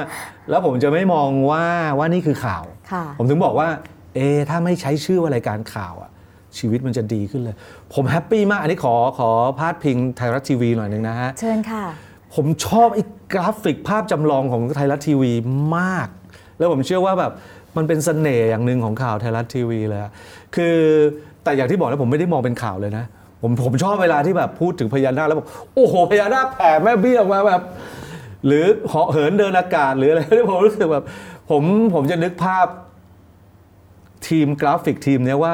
[0.50, 1.64] แล้วผมจะไม่มองว่า
[1.98, 3.68] ว่านี่คือข่าว ค่ะ ผมถึงบอกว่า
[4.14, 6.10] เอะถ้าไม่ใช้ชื่อว่ารายการข่าวอะ
[6.58, 7.56] ชีวิตมันจะดีขึ้นเลย
[7.94, 11.84] ผมแฮปปี้มากอันนี้ขอขอพาดพิงไทยรัฐทีวีหน่อยหนึงนะฮะ เชิญค่ะ
[12.34, 15.32] ผมชอบไอ้กราฟิกภาพจำลองของไทยรัฐทีวี
[15.76, 16.08] มาก
[16.58, 17.32] แล้วผมเชื่อว่าแบบ
[17.76, 20.12] มันเป็นเสน่ห์อย่างหนึ่งของข่าวไทยรัฐทีวีเลยอะ
[20.56, 20.76] คือ
[21.44, 23.04] แต่อย่างที่บอกแล้วผมไม่ได้มองเป็นข่าวเลยนะ
[23.42, 27.62] ผมผมชอบเวลาที่แบบพูดถึงพญานาคแล้วบอกโอ้โหพญานาคแผ่แม่เบี้ยออกมาแบบ
[28.46, 31.04] หรือเหาะเหินเดินอากาศหรืออะไรที่ผมรู้สึกแบบ
[31.50, 31.62] ผม
[31.94, 32.66] ผมจะนึกภาพ
[34.28, 35.52] ทีมกราฟิกทีมเนี้ยว่า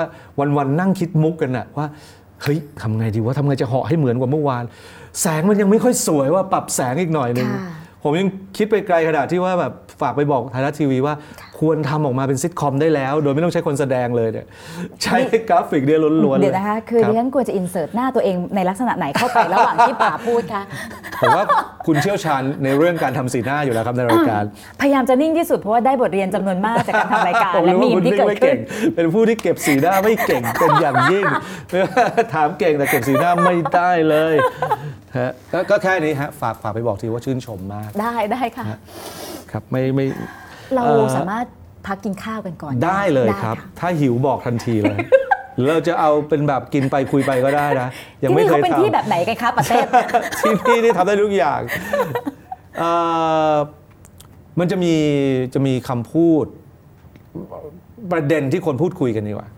[0.57, 1.87] วันๆนั่งคิดมุกกันอะว่า
[2.43, 4.65] เฮ้ยทำไงดีว่าทำไงจะเหาะให้เหมือนกว่าเมื่อวาน
[5.21, 11.15] แสงมันยังไม่ค่อยสวยว่าปรับแสงอีกหน่อยหนึงค่ะผมยังคิดไปไกลขนาดที่ว่าแบบฝากไปบอกไทยรัฐทีวีว่า
[11.61, 14.47] ควรทำออกมาเป็นซิทคอมได้แล้ว โดยไม่ต้องใช้คนแสดงเลยเนี่ย
[15.03, 15.17] ใช้
[15.49, 20.63] กราฟิกเดียวล้วนๆเลยเดี๋ยวนะคะคือรับดิฉันควรจะอินเสิร์ตหน้าตัวเองในลักษณะไหนเข้าไประหว่างที่ป๋าพูดคะ
[21.21, 21.45] ผมว่า
[21.87, 24.45] คุณเชี่ยวชาญในเรื่องการทำสีหน้าอยู่แล้วครับในรายการ
[24.81, 28.59] พยายามจะนิ่งที่สุดเพราะว่าได้บทเรียนจำนวนมากจากการทำรายการผมและรู้มีว่าคุณมที่นิ่งเกิดไม่ขึ้เก่น
[28.93, 31.27] งเป็นผู้ที่เก็บสีหน้าไม่เก่งเป็นอย่างยิ่ง
[32.35, 34.35] ถามเก่งแต่เก็บสีหน้าไม่ได้เลย
[35.19, 38.65] ฮะก็ก็แค่นี้ฮะฝากฝากไปบอกทีว่าชื่นชมมากได้ได้ค่ะ
[39.51, 40.07] ครับไม่ไม่
[40.75, 41.47] เราเอ่อ สามารถ
[41.87, 44.99] พักกินข้าวกันก่อนได้เลยครับะถ้าหิวบอกทันทีเลย
[45.55, 47.89] หรือเราจะเอาเป็นแบบกินไปคุยไปก็ได้นะ
[48.23, 49.79] ยังที่ไม่นี่เคเขายเป็นทำ ที่แบบไหนกันคะปาเต้
[50.41, 51.61] ที่นี่นี่ทำได้ทุกอย่าง
[52.79, 52.91] เอ่
[53.53, 53.55] อ
[54.59, 54.95] มันจะมี
[55.55, 56.45] จะมีคำพูด
[58.13, 59.49] ประเด็นที่คนพูดคุยกันดีกว่า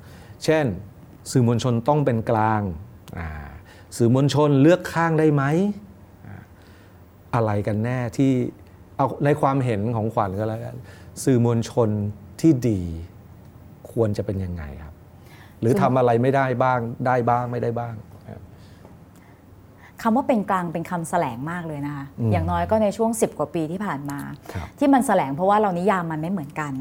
[0.44, 0.64] เช่น
[1.30, 2.62] สื่อมวลชนต้องเป็นกลาง
[3.18, 3.28] อ่า
[3.96, 5.44] สื่อมวลชนเลือกข้างได้ไหม
[6.27, 6.37] อ่า
[7.35, 8.33] อะไรกันแน่ที่
[8.96, 10.77] เอาในความเห็นของขวัญก็แล้วกัน
[11.24, 11.88] สื่อมวลชน
[12.40, 12.81] ที่ดี
[13.92, 14.94] ควรจะเป็นยังไงครับ
[15.61, 17.94] หรือทำอะไรไม่ได้บ้างได้บ้างไม่ได้บ้าง
[18.29, 18.40] ครับ
[20.03, 24.18] คำว่าเป็นกลางเป็นคำแสลงมากเลยนะคะอืมอย่างน้อยก็ในช่วง 10 กว่าปีที่ผ่านมา
[24.53, 26.72] ครับที่มันแสลงเพราะว่าเรานิยามมันไม่เหมือนกัน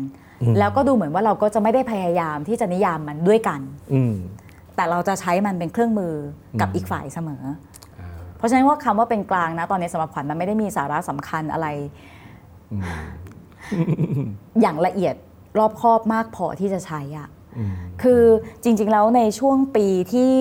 [0.41, 3.59] อืมแล้วก็ดูเหมือนว่าเราก็จะไม่ได้พยายามที่จะนิยามมันด้วยกัน
[3.93, 4.15] อืม
[4.77, 6.13] แต่เราจะใช้มันเป็นเครื่องมือ
[6.61, 7.43] กับอืมอีกฝ่ายเสมอ
[8.37, 11.67] เพราะฉะนั้นว่าคำว่าเป็นกลางนะตอนนี้สำหรับขวัญมันไม่ได้มีสาระสำคัญอะไร
[14.61, 15.15] อย่างละเอียด
[15.57, 18.21] รอบคอบมากพอที่จะใช้อะอืมคือ
[18.63, 20.35] จริง ๆ แล้วในช่วงปีที่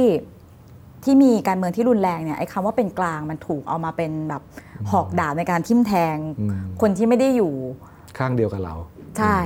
[1.04, 4.42] ที่มีการเมืองที่รุนแรงเนี่ยไอ้คำว่าเป็นกลางมันถูกเอามาเป็นแบบ
[4.90, 7.52] หอกดาบในการทิ่มแทงอืมคนที่ไม่ได้อยู่
[8.18, 8.74] ข้างเดียวกับเรา
[9.18, 9.38] ใช่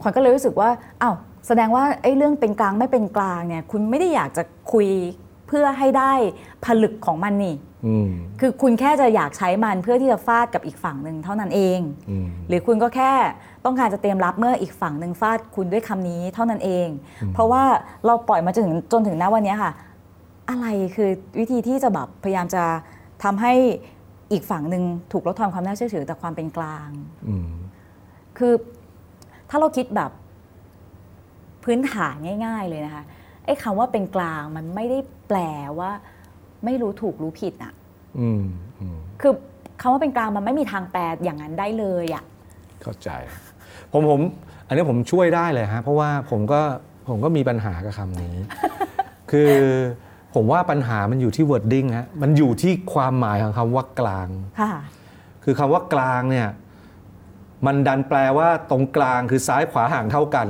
[0.00, 0.68] ขวัญก็เลยรู้สึกว่า
[1.02, 1.16] อ้าว
[1.46, 4.88] แสดงว่าไอ้เรื่องเป็นกลางไม่เป็นกลางเนี่ย คุณไม่ได้อยากจะคุย
[5.48, 6.12] เพื่อให้ได้
[6.64, 7.54] ผลึกของมันนี่
[7.86, 8.08] อืม
[8.40, 11.80] คือคุณแค่จะอยากใช้มันเพื่อที่จะฟาดกับอีกฝั่งหนึ่งเท่านั้นเอง
[12.10, 13.12] อืมหรือคุณก็แค่
[13.64, 16.88] ต้องการจะเตรียมรับเมื่ออีกฝั่งหนึ่งฟาดคุณด้วยคำนี้เท่านั้นเอง
[17.34, 17.62] เพราะว่า
[18.06, 19.72] เราปล่อยมาจนถึงจนถึงณวันเนี้ยค่ะ
[20.50, 22.64] อะไรคือวิธีที่จะแบบพยายามจะ
[23.24, 23.52] ทำให้
[24.32, 26.88] อีกฝั่งหนึ่งถูกลดทอนความน่าเชื่อถือแต่ความเป็นกลาง
[27.28, 27.50] อืม
[28.38, 28.52] คือ
[29.50, 30.10] ถ้าเราคิดแบบ
[31.64, 32.14] พื้นฐาน
[32.46, 33.04] ง่าย ๆเลยนะคะ
[33.44, 34.98] ไอ้คำว่าเป็นกลางมันไม่ได้
[35.28, 35.38] แปล
[35.78, 35.90] ว่า
[36.64, 37.72] ไม่รู้ถูกรู้ผิดอะ
[38.18, 38.44] อืม
[38.80, 39.32] อืมคือ
[39.80, 42.24] คำว่าเป็นกลางมันไม่มีทางแปลอย่างนั้นได้เลยอะ
[42.82, 43.08] เข้าใจ
[43.92, 44.20] ผมผม
[44.66, 46.60] อันนี้ผมช่วยได้เลยฮะเพราะว่าผมก็
[47.08, 48.36] ผมก็มีปัญหากับคำนี้
[49.30, 49.52] คือ
[50.34, 54.28] ผมว่าปัญหามันอยู่ที่ wording ฮะมันอยู่ที่ความหมายของคำว่ากลาง
[54.60, 54.72] ค่ะ
[55.44, 56.48] คือคำว่ากลางเนี่ย
[57.66, 60.48] มันดันแปลว่าตรงกลางคือซ้ายขวาห่างเท่ากัน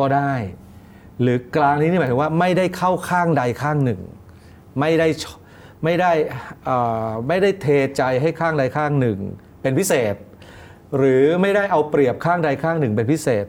[0.00, 0.32] ก็ได้
[1.20, 4.00] หรือกลางนี้นี่หมายถึงว่าไม่ได้เข้าข้างใดข้างหนึ่ง
[4.80, 5.08] ไม่ได้
[5.84, 6.12] ไม่ได้
[7.28, 9.18] ไม่ได้เทใจให้ข้างใดข้างหนึ่ง
[9.62, 10.14] เป็นพิเศษ
[10.96, 13.46] หรือไม่ได้เอาเปรียบข้างใดข้างหนึ่งเป็นพิเศษ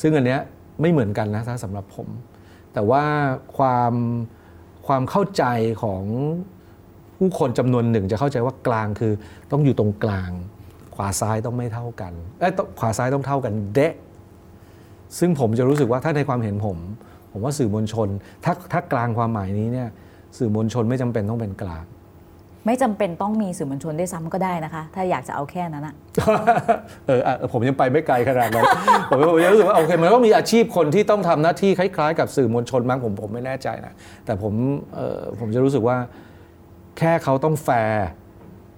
[0.00, 0.40] ซึ่งอันเนี้ย
[0.80, 2.08] ไม่เหมือนกันนะถ้าสำหรับผม
[2.72, 3.04] แต่ว่า
[3.58, 3.92] ความ
[4.86, 5.44] ความเข้าใจ
[5.82, 6.02] ของ
[7.18, 9.12] ผู้คนจำนวนหนึ่งจะเข้าใจว่ากลางคือ
[9.50, 10.30] ต้องอยู่ตรงกลาง
[10.94, 13.94] ขวาซ้ายต้องไม่เท่ากันเอ้ยต้อขวาซ้ายต้องเท่ากันเดะ
[15.18, 16.78] ซึ่งผมจะรู้สึกว่าถ้าในความเห็นผม
[17.32, 18.08] ผมว่าสื่อมวลชน
[18.44, 19.88] ถ้าถ้ากลางความหมายนี้เนี่ย
[20.38, 21.84] สื่อมวลชนไม่จำเป็นต้องเป็นกลาง
[22.66, 25.94] ไม่จำเป็นต้องมีสื่อมวลชนด้วยซ้ำก็ได้นะคะ ถ้าอยากจะเอาแค่นั้นอะ
[27.06, 28.64] เอออะผมยังไปไม่ไกลขนาดนั้น
[29.10, 33.92] ผมผมยังรู้สึกว่าโอเคมันต้องมีอาชีพคนที่ต้องทำหน้าที่คล้ายๆ กับสื่อมวลชนมั้งผมผมไม่แน่ใจนะ
[34.24, 34.52] แต่ผม
[34.94, 35.96] เออผมจะรู้สึกว่า
[36.98, 38.23] แค่เขาต้องแฟร์ห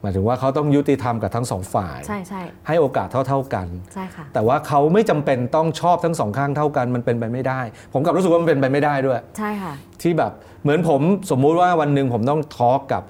[0.06, 7.60] มายถึงว่าเขาต้องยุติธรรมกับทั้งสองฝ่าย ใช่ใช่ให้โอกาสเท่า ๆกัน ใช่ค่ะ แต่ว่าเขาไม่จำเป็นต้องชอบทั้งสองข้างเท่ากันมันเป็นไปไม่ได้
[7.92, 13.02] ผมกลับรู้สึกว่ามันเป็นไปไม่ได้ด้วย ใช่ค่ะ ที่แบบเหมือนผมสมมุติว่าวันหนึ่งผมต้องทอล์กกับ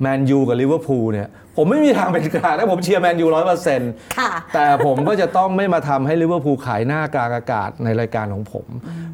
[0.00, 8.66] แมนยูกับลิเวอร์พูลเนี่ยผมไม่มีทางเป็นกลางถ้าผมเชียร์แมนยูร้อยเปอร์เซ็นต์ค่ะแต่ผมก็จะต้องไม่มาทำให้ลิเวอร์พูลขายหน้ากลางอากาศในรายการของผม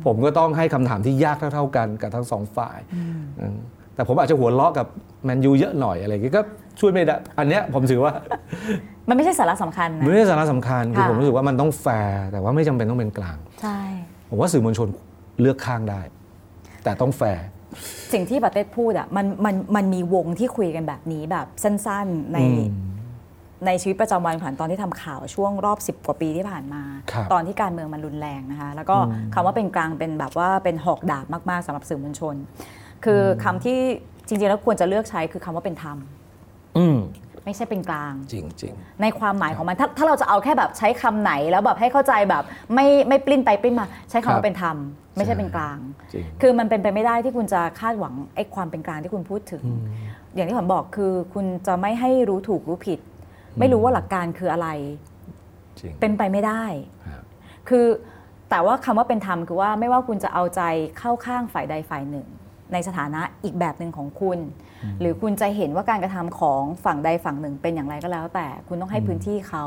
[0.06, 2.78] ผมก็ต้องให้คำถามที่ยากเท่า ๆกันกับทั้งสองฝ่าย
[3.40, 3.58] อืม
[3.98, 4.86] แต่ผมอาจจะหัวเราะกับ
[5.24, 6.40] แมนยูเยอะหน่อยอะไรอย่างงี้ก็
[6.80, 8.12] ช่วยไม่ได้ อันเนี้ยผมถือว่า
[9.08, 13.80] มันไม่ใช่สาระสำคัญมันนะ ไม่ใช่สาระสำคัญคือค่ะ ผมรู้สึกว่ามันต้องแฟร์แต่ว่าไม่จำเป็นต้องเป็นกลาง ใช่
[14.30, 14.88] ผมว่าสื่อมวลชน
[15.40, 16.00] เลือกข้างได้
[16.84, 17.44] แต่ต้องแฟร์
[18.12, 22.86] สิ่งที่ปาเต้พูดอะมันมันมันมีวงที่คุยกันแบบนี้แบบสั้นๆในอืม
[23.66, 26.82] ในชีวิตประจำวันขวัญตอนที่ทำข่าวช่วงรอบ 10 กว่าปีที่ผ่านมา
[27.12, 28.96] ครับตอนที่การเมืองมันรุนแรงนะคะ แล้วก็
[29.34, 32.34] คำว่าเป็นกลางเป็นแบบว่าเป็นหอกดาบมากๆสำหรับสื่อมวลชน
[33.04, 33.78] คืออคำที่
[34.26, 35.96] จริงๆแล้วควรจะเลือกใช้คือคำว่าเป็นธรรม
[36.78, 36.98] อืม
[37.44, 42.42] ไม่ใช่เป็นกลาง จริงจริงในความหมายของมันถ้าถ้าเราจะเอาแค่แบบใช้คำไหนแล้วแบบให้เข้าใจแบบ
[42.74, 44.76] ไม่ไม่ปลิ้นไปปลิ้นมา ใช้คำครัว่าบเป็นธรรม
[45.16, 45.78] ไม่ใช่เป็นกลาง
[46.12, 49.62] จริง คือมันเป็นไปไม่ได้ที่คุณจะคาดหวังไอ้ความเป็นกลางที่คุณพูดถึง
[50.34, 52.98] อย่างที่ผมบอกคือคุณจะไม่ให้รู้ถูกรู้ผิด
[53.58, 54.68] ไม่รู้ว่าหลักการคืออะไร
[55.80, 56.64] จริง เป็นไปไม่ได้
[57.06, 57.22] ครับ
[57.68, 57.86] คือ
[58.50, 60.62] แต่ว่าคำว่าเป็นธรรมคือว่าไม่ว่าคุณจะเอาใจ
[60.98, 62.26] เข้าข้างฝ่ายใดฝ่ายหนึ่ง
[62.72, 64.38] ในสถานะอีกแบบหนึ่งของคุณ
[65.00, 69.64] หรือคุณจะเห็นว่าการกระทำของฝั่งใดฝั่งหนึ่งเป็นอย่างไรก็แล้ว แต่คุณต้องให้พื้นที่เขา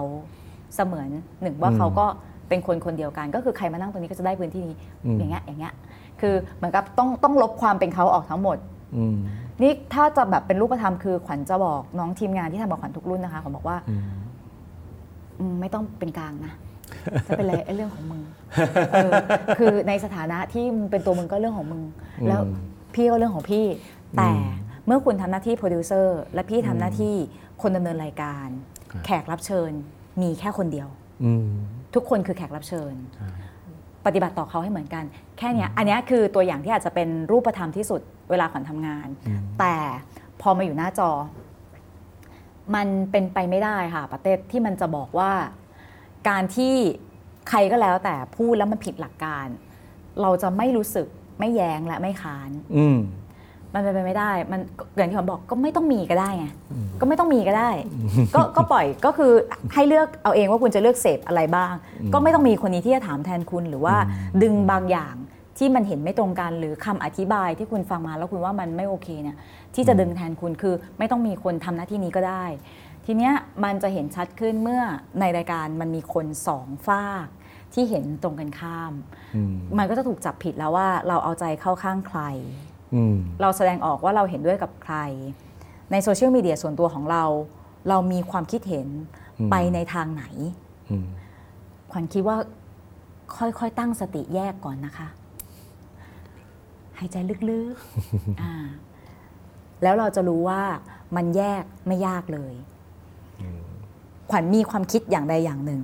[0.76, 1.10] เสมือน
[1.42, 2.06] หนึ่งว่าอืมเขาก็
[2.50, 5.74] เป็นคนคนเดียวกัน ก็คือใครมานั่งตรงนี้ก็จะได้พื้นที่นี้อืมอย่างเงี้ยอย่างเงี้ย
[6.22, 8.58] คือเหมือนกับต้องต้องลบความเป็นเขาออกทั้งหมด
[8.98, 9.18] อืม
[9.62, 14.02] นี่ถ้าจะแบบเป็นรูปธรรมคือขวัญจะบอกน้องทีมงานที่ทำกับขวัญทุกรุ่นนะคะขวัญบอกว่าอืม
[15.40, 16.54] อืมไม่ต้องเป็นกลางนะ
[17.28, 18.22] จะเป็นอะไรไอ้เรื่องของมึง
[18.94, 19.12] เออ
[19.58, 21.82] คือในสถานะที่มึงเป็นตัวมึงก็เรื่องของมึง
[22.28, 23.66] แล้วอืม พี่ก็เรื่องของพี่
[24.18, 24.30] แต่
[24.86, 27.16] เมื่อคุณทำหน้าที่โปรดิวเซอร์และพี่ทำหน้าที่
[27.62, 28.48] คนดำเนินรายการ
[28.92, 29.72] ครับแขกรับเชิญ
[30.22, 30.88] มีแค่คนเดียว
[31.24, 31.50] อืม
[31.96, 33.30] ทุกคนคือแขกรับเชิญใช่
[34.06, 35.04] ปฏิบัติต่อเขาให้เหมือนกัน
[35.38, 39.08] แค่เนี้ยอันเนี้ยคือตัวอย่างที่อาจจะเป็นรูปธรรมที่สุดเวลาขวัญทำงาน
[39.60, 39.76] แต่
[40.42, 41.12] พอมาอยู่หน้าจอ
[42.76, 45.32] มันเป็นไปไม่ได้ค่ะปาเต้ที่มันจะบอกว่า
[46.30, 46.76] การที่
[47.50, 49.48] ใครก็แล้วแต่พูดแล้วมันผิดหลักการ
[50.22, 51.08] เราจะไม่รู้สึก
[51.40, 52.98] ไม่แย้งและไม่ค้าน อืม
[53.74, 54.62] มันเป็นไปไม่ได้ มัน
[54.98, 56.46] อย่างที่ผมบอกก็ไม่ต้องมีก็ได้ไง
[57.00, 57.70] ก็ไม่ต้องมีก็ได้
[58.36, 59.32] ก็ก็ปล่อยก็คือ
[59.74, 61.74] ให้เลือกเอาเองว่าคุณจะเลือกเสพอะไรบ้าง
[62.14, 63.96] ก็ไม่ต้องมีคนนี้ที่จะถามแทนคุณหรือว่า
[64.44, 65.16] ดึงบางอย่าง
[65.58, 69.38] ที่มันเห็นไม่ตรงกันหรือคำอธิบายที่คุณฟังมาแล้วคุณว่ามันไม่โอเคเนี่ย
[69.76, 72.46] ที่จะดึงแทนคุณคือไม่ต้องมีคนทำหน้าที่นี้ก็ได้
[73.06, 74.82] ทีเนี้ยมันจะเห็นชัดขึ้นเมื่อ
[75.20, 77.28] ในรายการมันมีคนสองฝาก
[77.74, 78.94] ที่เห็นตรงกันข้าม
[79.36, 82.20] อืมมันก็จะถูกจับผิดแล้วว่าเราเอาใจเข้าข้างใคร
[82.96, 84.96] อืมเราแสดงออกว่าเราเห็นด้วยกับใคร
[85.92, 87.24] ในโซเชียลมีเดียส่วนตัวของเรา
[87.90, 88.88] เรามีความคิดเห็น
[89.40, 90.24] อืมไปในทางไหน
[90.90, 91.06] อืม
[91.92, 92.38] ขวัญคิดว่า
[93.38, 95.08] ค่อยๆตั้งสติแยกก่อนนะคะ
[96.98, 97.16] หายใจ
[97.50, 98.54] ลึกๆอ่า
[99.84, 100.62] แล้วเราจะรู้ว่า
[101.16, 102.54] มันแยกไม่ยากเลย
[104.32, 105.82] ขวัญมีความคิดอย่างใดอย่างหนึ่ง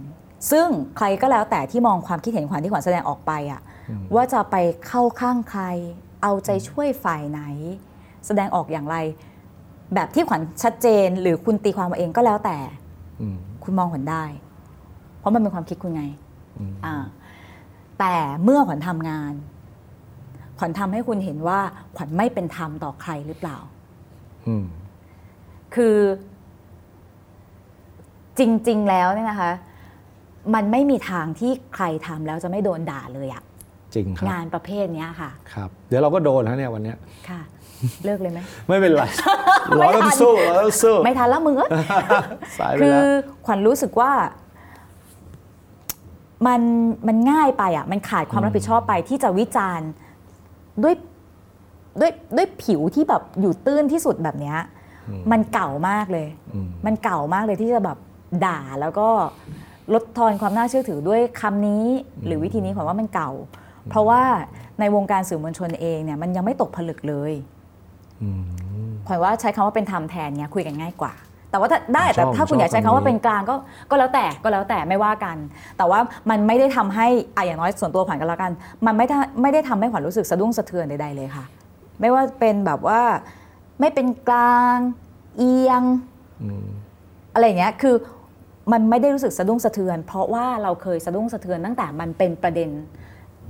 [0.52, 3.62] ซึ่งใครก็แล้วแต่ที่มองความคิดเห็นขวัญที่ขวัญแสดงออกไปอะ
[4.15, 4.56] ว่าจะไป
[4.88, 5.63] เข้าข้างใคร
[6.23, 7.41] เอาใจช่วยฝ่ายไหน
[8.28, 8.97] แสดงออกอย่างไร
[9.93, 12.58] แบบที่ขวัญชัดเจนหรือคุณตีความมาเองก็แล้วแต่
[13.21, 14.23] อืมคุณมองขวัญได้
[15.19, 16.04] เพราะมันเป็นความคิดคุณไง
[16.60, 16.96] อืมอ่า
[18.00, 19.33] แต่เมื่อขวัญทำงาน
[20.60, 21.60] ขวัญทำให้คุณเห็นว่า
[21.96, 23.58] ขวัญไม่เป็นธรรมต่อใครหรือเปล่า
[24.48, 24.65] อืม
[25.75, 25.98] คือ
[28.40, 29.52] จริง ๆ แล้วเนี่ยนะคะ
[30.56, 33.43] มันไม่มีทางที่ใครทำแล้วจะไม่โดนด่าเลยอะ
[33.93, 36.98] จริงครับงานประเภทเนี้ยค่ะ ครับ เดี๋ยวเราก็โดนนะเนี่ยวันเนี้ย
[37.29, 37.41] ค่ะ
[38.06, 39.04] เลิกเลยไหม ไม่เป็นไร
[39.77, 41.69] เราต้องสู้เราต้องสู้ไม่ทันแล้วมึงเอ้ย
[42.60, 43.04] สายไปคือแล้ว
[43.45, 44.12] ขวัญรู้สึกว่า
[46.48, 46.62] มัน
[47.08, 49.89] มันง่ายไปอะ มันขาดความรับผิดชอบไปที่จะวิจารณ์
[50.83, 50.95] ด้วย
[52.00, 54.58] ด้วยด้วยผิวที่แบบอยู่ตื้นที่สุดแบบเนี้ย
[55.10, 57.98] อืมมันเก่ามากเลย อืมมันเก่ามากเลยที่จะแบบ
[58.45, 59.10] ด่าแล้วก็
[59.94, 61.85] ลดทอนความน่าเชื่อถือด้วยคำนี้
[62.25, 63.31] หรือวิธีนี้ขวัญว่ามันเก่า
[63.90, 64.21] เพราะว่า
[64.79, 67.33] ในวงการสื่อมวลชนเองเนี่ยมันยังไม่ตกผลึกเลย
[68.21, 71.13] อืมขวัญว่าใช้คำว่าเป็นธรรมแทนเนี่ยคุยกันง่ายกว่า
[71.52, 73.56] แต่ว่าถ้าได้ชอบแต่ถ้าคุณชอบอยากใช้คำว่าคำนี้เป็นกลางก็
[73.90, 75.38] ก็แล้วแต่ก็แล้วแต่ไม่ว่ากัน
[75.77, 78.52] แต่ว่ามันไม่ได้ทำให้อะอย่างน้อยส่วนตัวขวัญก็แล้วกัน
[78.85, 81.46] มันไม่ได้ไม่ได้ทำให้ขวัญรู้สึกสะดุ้งสะเทือนใดๆเลยค่ะ
[82.00, 83.02] ไม่ว่าเป็นแบบว่า
[83.79, 84.77] ไม่เป็นกลาง
[85.38, 85.83] เอียง
[86.44, 86.67] อืม
[87.33, 87.96] อะไรอย่างเงี้ยคือ
[88.71, 92.69] มันไม่ได้รู้สึกสะดุ้งสะเทือน เพราะว่าเราเคยสะดุ้งสะเทือนตั้งแต่มันเป็นประเด็น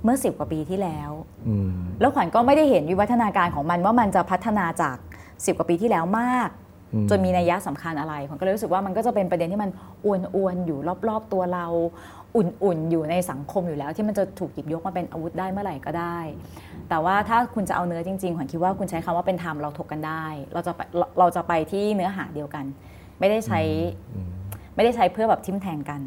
[0.04, 1.12] เมื่อสิบกว่าปีที่แล้ว
[1.48, 4.98] อืมแล้วขวัญก็ไม่ได้เห็นวิวัฒนาการของมันว่ามันจะพัฒนาจาก
[5.46, 6.50] สิบกว่าปีที่แล้วมาก
[6.94, 9.72] อืมจนมีนัยยะสำคัญอะไรขวัญก็เลยรู้สึกว่ามันก็จะเป็นประเด็นที่มัน
[10.06, 10.08] อ
[10.46, 11.66] วนๆอยู่รอบๆตัวเรา
[12.36, 16.20] อุ่นๆอยู่ในสังคมอยู่แล้ว ที่มันจะถูกหยิบยกมาเป็นอาวุธได้เมื่อไหร่ก็ได้
[16.90, 22.66] แต่ว่าถ้าคุณจะเอาเนื้อจริงๆขวัญคิดว่าคุณใช้คำว่าเป็นธรรมเราถกกันได้ เราจะไปเราเราจะไปที่เนื้อหาเดียวกัน
[23.20, 23.60] ไม่ได้ใช้
[24.16, 24.30] อืม
[24.78, 26.02] ไม่ได้ใช้เพื่อแบบทิมแทงกัน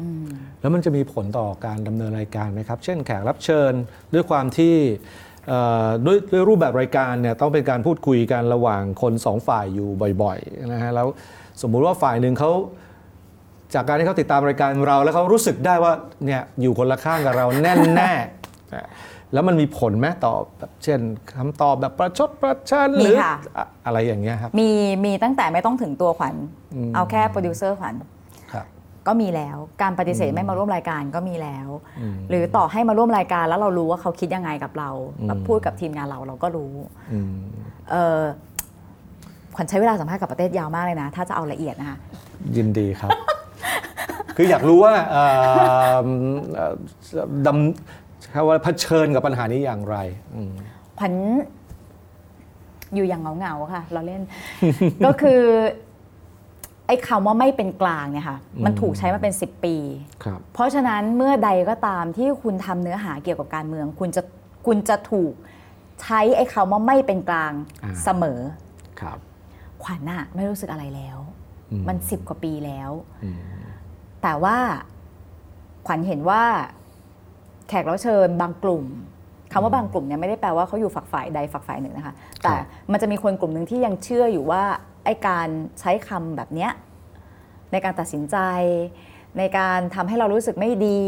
[0.00, 0.26] อืม
[0.60, 3.72] แล้วมันจะมีผลต่อการดำเนินรายการไหมครับ เช่นแขกรับเชิญ
[4.14, 4.74] ด้วยความที่
[5.48, 9.88] เอ่อด้วยด้วยรูปแบบรายการเนี่ยต้องเป็นการพูดคุยกันระหว่างคนสองฝ่ายอยู่
[10.22, 11.06] บ่อยๆนะฮะแล้ว
[11.62, 12.50] สมมุติว่าฝ่ายหนึ่งเขา
[13.74, 15.92] จากการที่เขาติดตามรายการเราแล้วเขารู้สึกได้ว่า
[16.26, 21.00] เนี่ยอยู่คนละข้างกับเราแน่แน่ๆแล้วมันมีผลไหมต่อแบบเช่น
[21.36, 24.70] คำตอบแบบประชดประชันหรือมีค่ะอะอะไรอย่างเงี้ยครับมี
[25.04, 26.34] มีตั้งแต่ไม่ต้องถึงตัวขวัญ
[26.74, 28.08] อืมเอาแค่โปรดิวเซอร์ขวัญครับ
[29.06, 31.68] ก็มีแล้ว การปฏิเสธไม่มาร่วมรายการก็มีแล้ว
[32.00, 34.90] อืมหรือต่อให้มาร่วมรายการแล้วเรารู้ว่าเขาคิดยังไงกับเรา
[35.20, 36.72] อืมแบบพูดกับทีมงานเราเราก็รู้
[37.12, 37.34] อืม
[37.90, 38.20] เออ
[39.56, 41.98] ขวัญใช้เวลาสัมภาษณ์กับประเทศยาวมากเลยนะ ถ้าจะเอาละเอียดนะคะ
[42.56, 43.10] ยินดีครับ
[44.36, 45.24] คืออยากรู้ว่าเอ่
[46.04, 46.06] อ
[46.54, 46.74] เอ่อ
[47.46, 49.96] ดำคำว่าเผชิญกับปัญหานี้อย่างไร
[50.34, 50.52] อืม
[50.98, 51.14] ขวัญ
[52.94, 54.22] อยู่อย่างเหงาๆค่ะ เราเล่น
[55.06, 55.40] ก็คือ
[56.86, 59.76] ไอ้คำว่าไม่เป็นกลางเนี่ยค่ะมันถูกใช้มาเป็น 10 ปี
[60.24, 64.22] ครับเพราะฉะนั้นเมื่อใดก็ตามที่คุณทำเนื้อหาเกี่ยวกับการเมือง คุณจะ
[64.66, 65.32] คุณจะถูก
[66.02, 68.40] ใช้ไอ้คำว่าไม่เป็นกลางอ่าเสมอ
[69.00, 69.18] ครับ
[69.82, 71.18] ขวัญน่ะไม่รู้สึกอะไรแล้ว
[71.70, 72.90] อืมมันสิบกว่าปีแล้ว
[73.24, 73.40] อืม
[74.22, 74.56] แต่ว่า
[75.86, 76.42] ขวัญเห็นว่า
[77.68, 78.84] แขกรับเชิญบางกลุ่ม
[79.52, 82.54] คำว่าบางกลุ่มเนี่ยไม่ได้แปลว่าเขาอยู่ฝักฝ่ายใดฝักฝ่ายหนึ่งนะคะ แต่
[82.92, 84.62] มันจะมีคนกลุ่มหนึ่งที่ยังเชื่ออยู่ว่า
[85.04, 85.48] ไอ้การ
[85.80, 86.72] ใช้คำแบบเนี้ย
[87.72, 88.36] ในการตัดสินใจ
[89.38, 91.02] ในการทำให้เรารู้สึกไม่ดี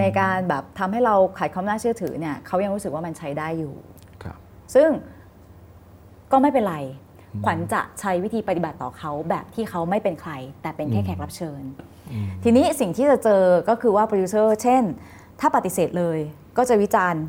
[0.00, 3.74] ในการแบบทำให้เราขาดความน่าเชื่อถือเนี่ยเขายังรู้สึกว่ามันใช้ได้อยู่
[4.22, 4.38] ครับ
[4.74, 4.90] ซึ่ง
[6.32, 6.76] ก็ไม่เป็นไร
[7.44, 11.62] ขวัญจะใช้วิธีปฏิบัติต่อเขาแบบที่เขาไม่เป็นใคร แต่เป็นแค่แขกรับเชิญ
[12.44, 14.82] ทีนี้สิ่งที่จะเจอก็คือว่าโปรดิวเซอร์เช่น
[15.40, 16.18] ถ้าปฏิเสธเลย
[16.56, 17.22] ก็จะวิจารณ์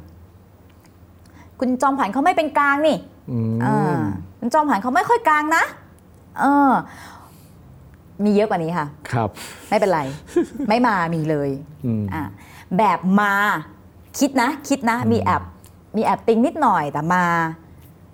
[1.59, 2.97] คุณจอมขวัญเขาไม่เป็นกลางนี่
[3.31, 3.99] อืมอ่า
[4.39, 5.63] คุณจอมขวัญเขาไม่ค่อยกลางนะ
[6.39, 6.71] เออ
[8.23, 9.29] มีเยอะกว่านี้ค่ะ ครับ
[9.69, 10.01] ไม่เป็นไร
[10.69, 11.49] ไม่มามีเลย
[11.85, 12.23] อืม อะ
[12.77, 13.33] แบบมา
[14.19, 15.41] คิดนะ คิดนะ มีแอบ
[15.97, 17.25] มีแอบติงนิดหน่อยแต่มา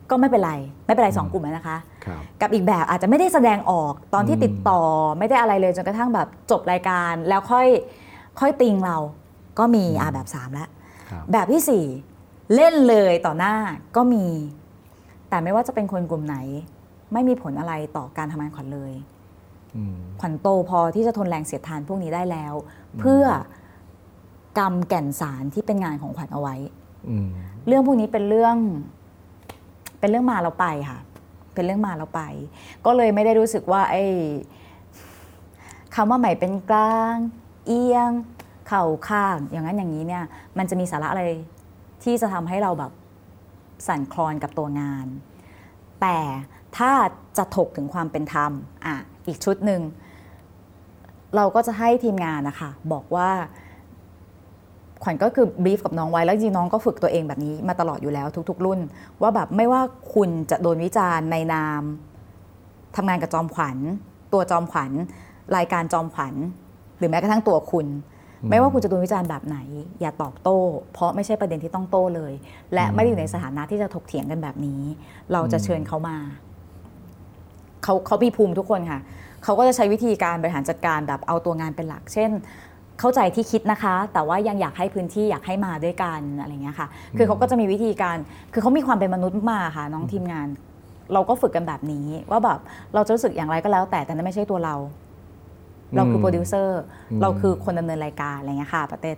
[0.09, 0.53] ก็ไม่เป็นไร
[0.86, 4.82] ไม่เป็นไรสองกลุ่มแล้วนะคะ ครับ กับอีกแบบอาจจะไม่ได้แสดงออกตอนที่ติดต่อ
[5.19, 7.67] ไม่ได้อะไรเลยจนกระทั่งแบบจบรายการ แล้วค่อย
[8.39, 8.97] ค่อยติงเรา
[9.59, 10.69] ก็มีอ่าแบบสามแล้ว
[11.09, 11.86] ครับ แบบที่สี่
[12.55, 13.55] เล่นเลยต่อหน้า
[13.95, 14.26] ก็มี
[15.30, 16.38] แต่ไม่ว่าจะเป็นคนกลุ่มไหน
[17.14, 18.93] ไม่มีผลอะไรต่อการทำงานขวัญเลย
[19.76, 22.53] อืมขวัญโตพอที่จะทนแรงเสียดทานพวกนี้ได้แล้ว
[22.99, 23.26] เพื่อ
[24.59, 26.55] กรรมแก่นสารที่เป็นงานของขวัญเอาไว้
[27.09, 27.30] อืม
[27.68, 28.55] เรื่องพวกนี้เป็นเรื่อง
[29.99, 30.99] เป็นเรื่องมาแล้วไปค่ะ
[31.53, 32.22] เป็นเรื่องมาแล้วไป
[32.86, 34.03] ก็เลยไม่ได้รู้สึกว่า ไอ้
[35.95, 37.16] คำว่าใหม่เป็นกลาง
[37.68, 38.11] เอียง
[38.68, 40.24] เข่าข้าง อย่างนั้นอย่างนี้เนี่ย
[40.57, 41.24] มันจะมีสาระอะไร
[42.03, 42.91] ที่จะทำให้เราแบบ
[43.88, 45.07] สั่นคลอนกับตัวงาน
[46.01, 46.18] แต่
[46.78, 46.91] ถ้า
[47.38, 48.51] จะถกถึงความเป็นธรรม
[48.86, 48.95] อะ
[49.28, 49.82] อีกชุดหนึ่ง
[51.36, 53.30] เราก็จะให้ทีมงานนะคะบอกว่า
[55.03, 58.80] ขวัญก็คือบรีฟกับน้องไว้แล้วจริงๆน้องก็ฝึกตัวเองแบบนี้มาตลอดอยู่แล้วทุก ๆ รุ่น
[59.21, 59.82] ว่าแบบไม่ว่า
[60.13, 61.82] คุณจะโดนวิจารณ์ในนาม
[62.95, 63.78] ทำงานกับจอมขวัญ
[64.34, 64.91] ตัวจอมขวัญ
[65.55, 66.34] รายการจอมขวัญ
[66.97, 67.88] หรือแม้กระทั่งตัวคุณ
[68.49, 69.57] ไม่ว่าคุณจะโดนวิจารณ์แบบไหน
[70.01, 70.59] อย่าตอบโต้
[70.93, 72.34] เพราะไม่ใช่ประเด็นที่ต้องโต้เลย
[72.74, 74.82] และไม่ได้อยู่ในสถานะที่จะถกเถียงกันแบบนี้
[75.32, 76.17] เราจะเชิญเขามา
[77.84, 78.99] เขาเขามีภูมิทุกคนค่ะ
[79.43, 82.31] เขาก็จะใช้วิธีการบริหารจัดการแบบเอาตัวงานเป็นหลัก เช่น
[82.99, 88.17] เข้าใจที่คิดนะคะ แต่ว่ายังอยากให้พื้นที่อยากให้มาด้วยกันอะไรเงี้ยค่ะ คือเขาก็จะมีวิธีการ
[88.53, 90.47] คือเขามีความเป็นมนุษย์มากค่ะน้องทีมงาน
[91.13, 92.59] เราก็ฝึกกันแบบนี้ ว่าแบบ
[92.93, 94.75] เราจะรู้สึกอย่างไรก็แล้วแต่แต่นั่นไม่ใช่ตัวเรา
[95.95, 96.81] เราคือโปรดิวเซอร์
[97.21, 99.15] เราคือคนดำเนินรายการอะไรเงี้ยค่ะประเทศ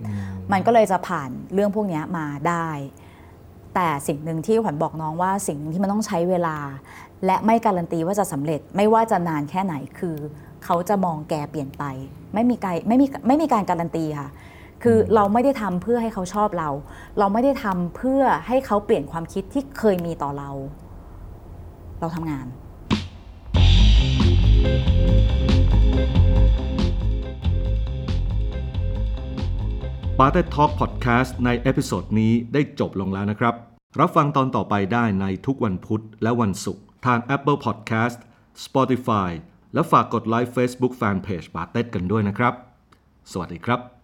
[0.51, 2.67] มันก็เลยจะผ่านเรื่องพวกเนี้ยมาได้
[3.75, 6.57] แต่สิ่งหนึ่งที่ขวัญบอกน้องว่าสิ่งหนึ่งที่มันต้องใช้เวลา
[7.25, 10.17] และไม่การันตีว่าจะสำเร็จไม่ว่าจะนานแค่ไหนคือ
[10.65, 11.83] เขาจะมองแกเปลี่ยนไป
[12.33, 14.29] ไม่มีการไม่มีไม่มีการการันตีค่ะ
[14.83, 16.69] คือเราไม่ได้ทำเพื่อให้เขาชอบเรา
[17.19, 20.49] เราไม่ได้ทำเพื่อให้เขาเปลี่ยนความคิดที่เคยมีต่อเรา
[21.99, 22.47] เราทำงาน
[30.19, 33.55] ป๋าเต็ดทอล์กพอดแคสต์ใน episode นี้ได้จบลงแล้วนะครับ
[33.99, 38.17] รับฟังตอนต่อไปได้ในทุกวันพุธและวันศุกร์ ทาง Apple Podcast
[38.65, 39.31] Spotify
[39.73, 42.53] และฝากกดไลค์ Facebook Fanpage ป๋าเต็ดกันด้วยนะครับ
[43.31, 43.94] สวัสดีครับ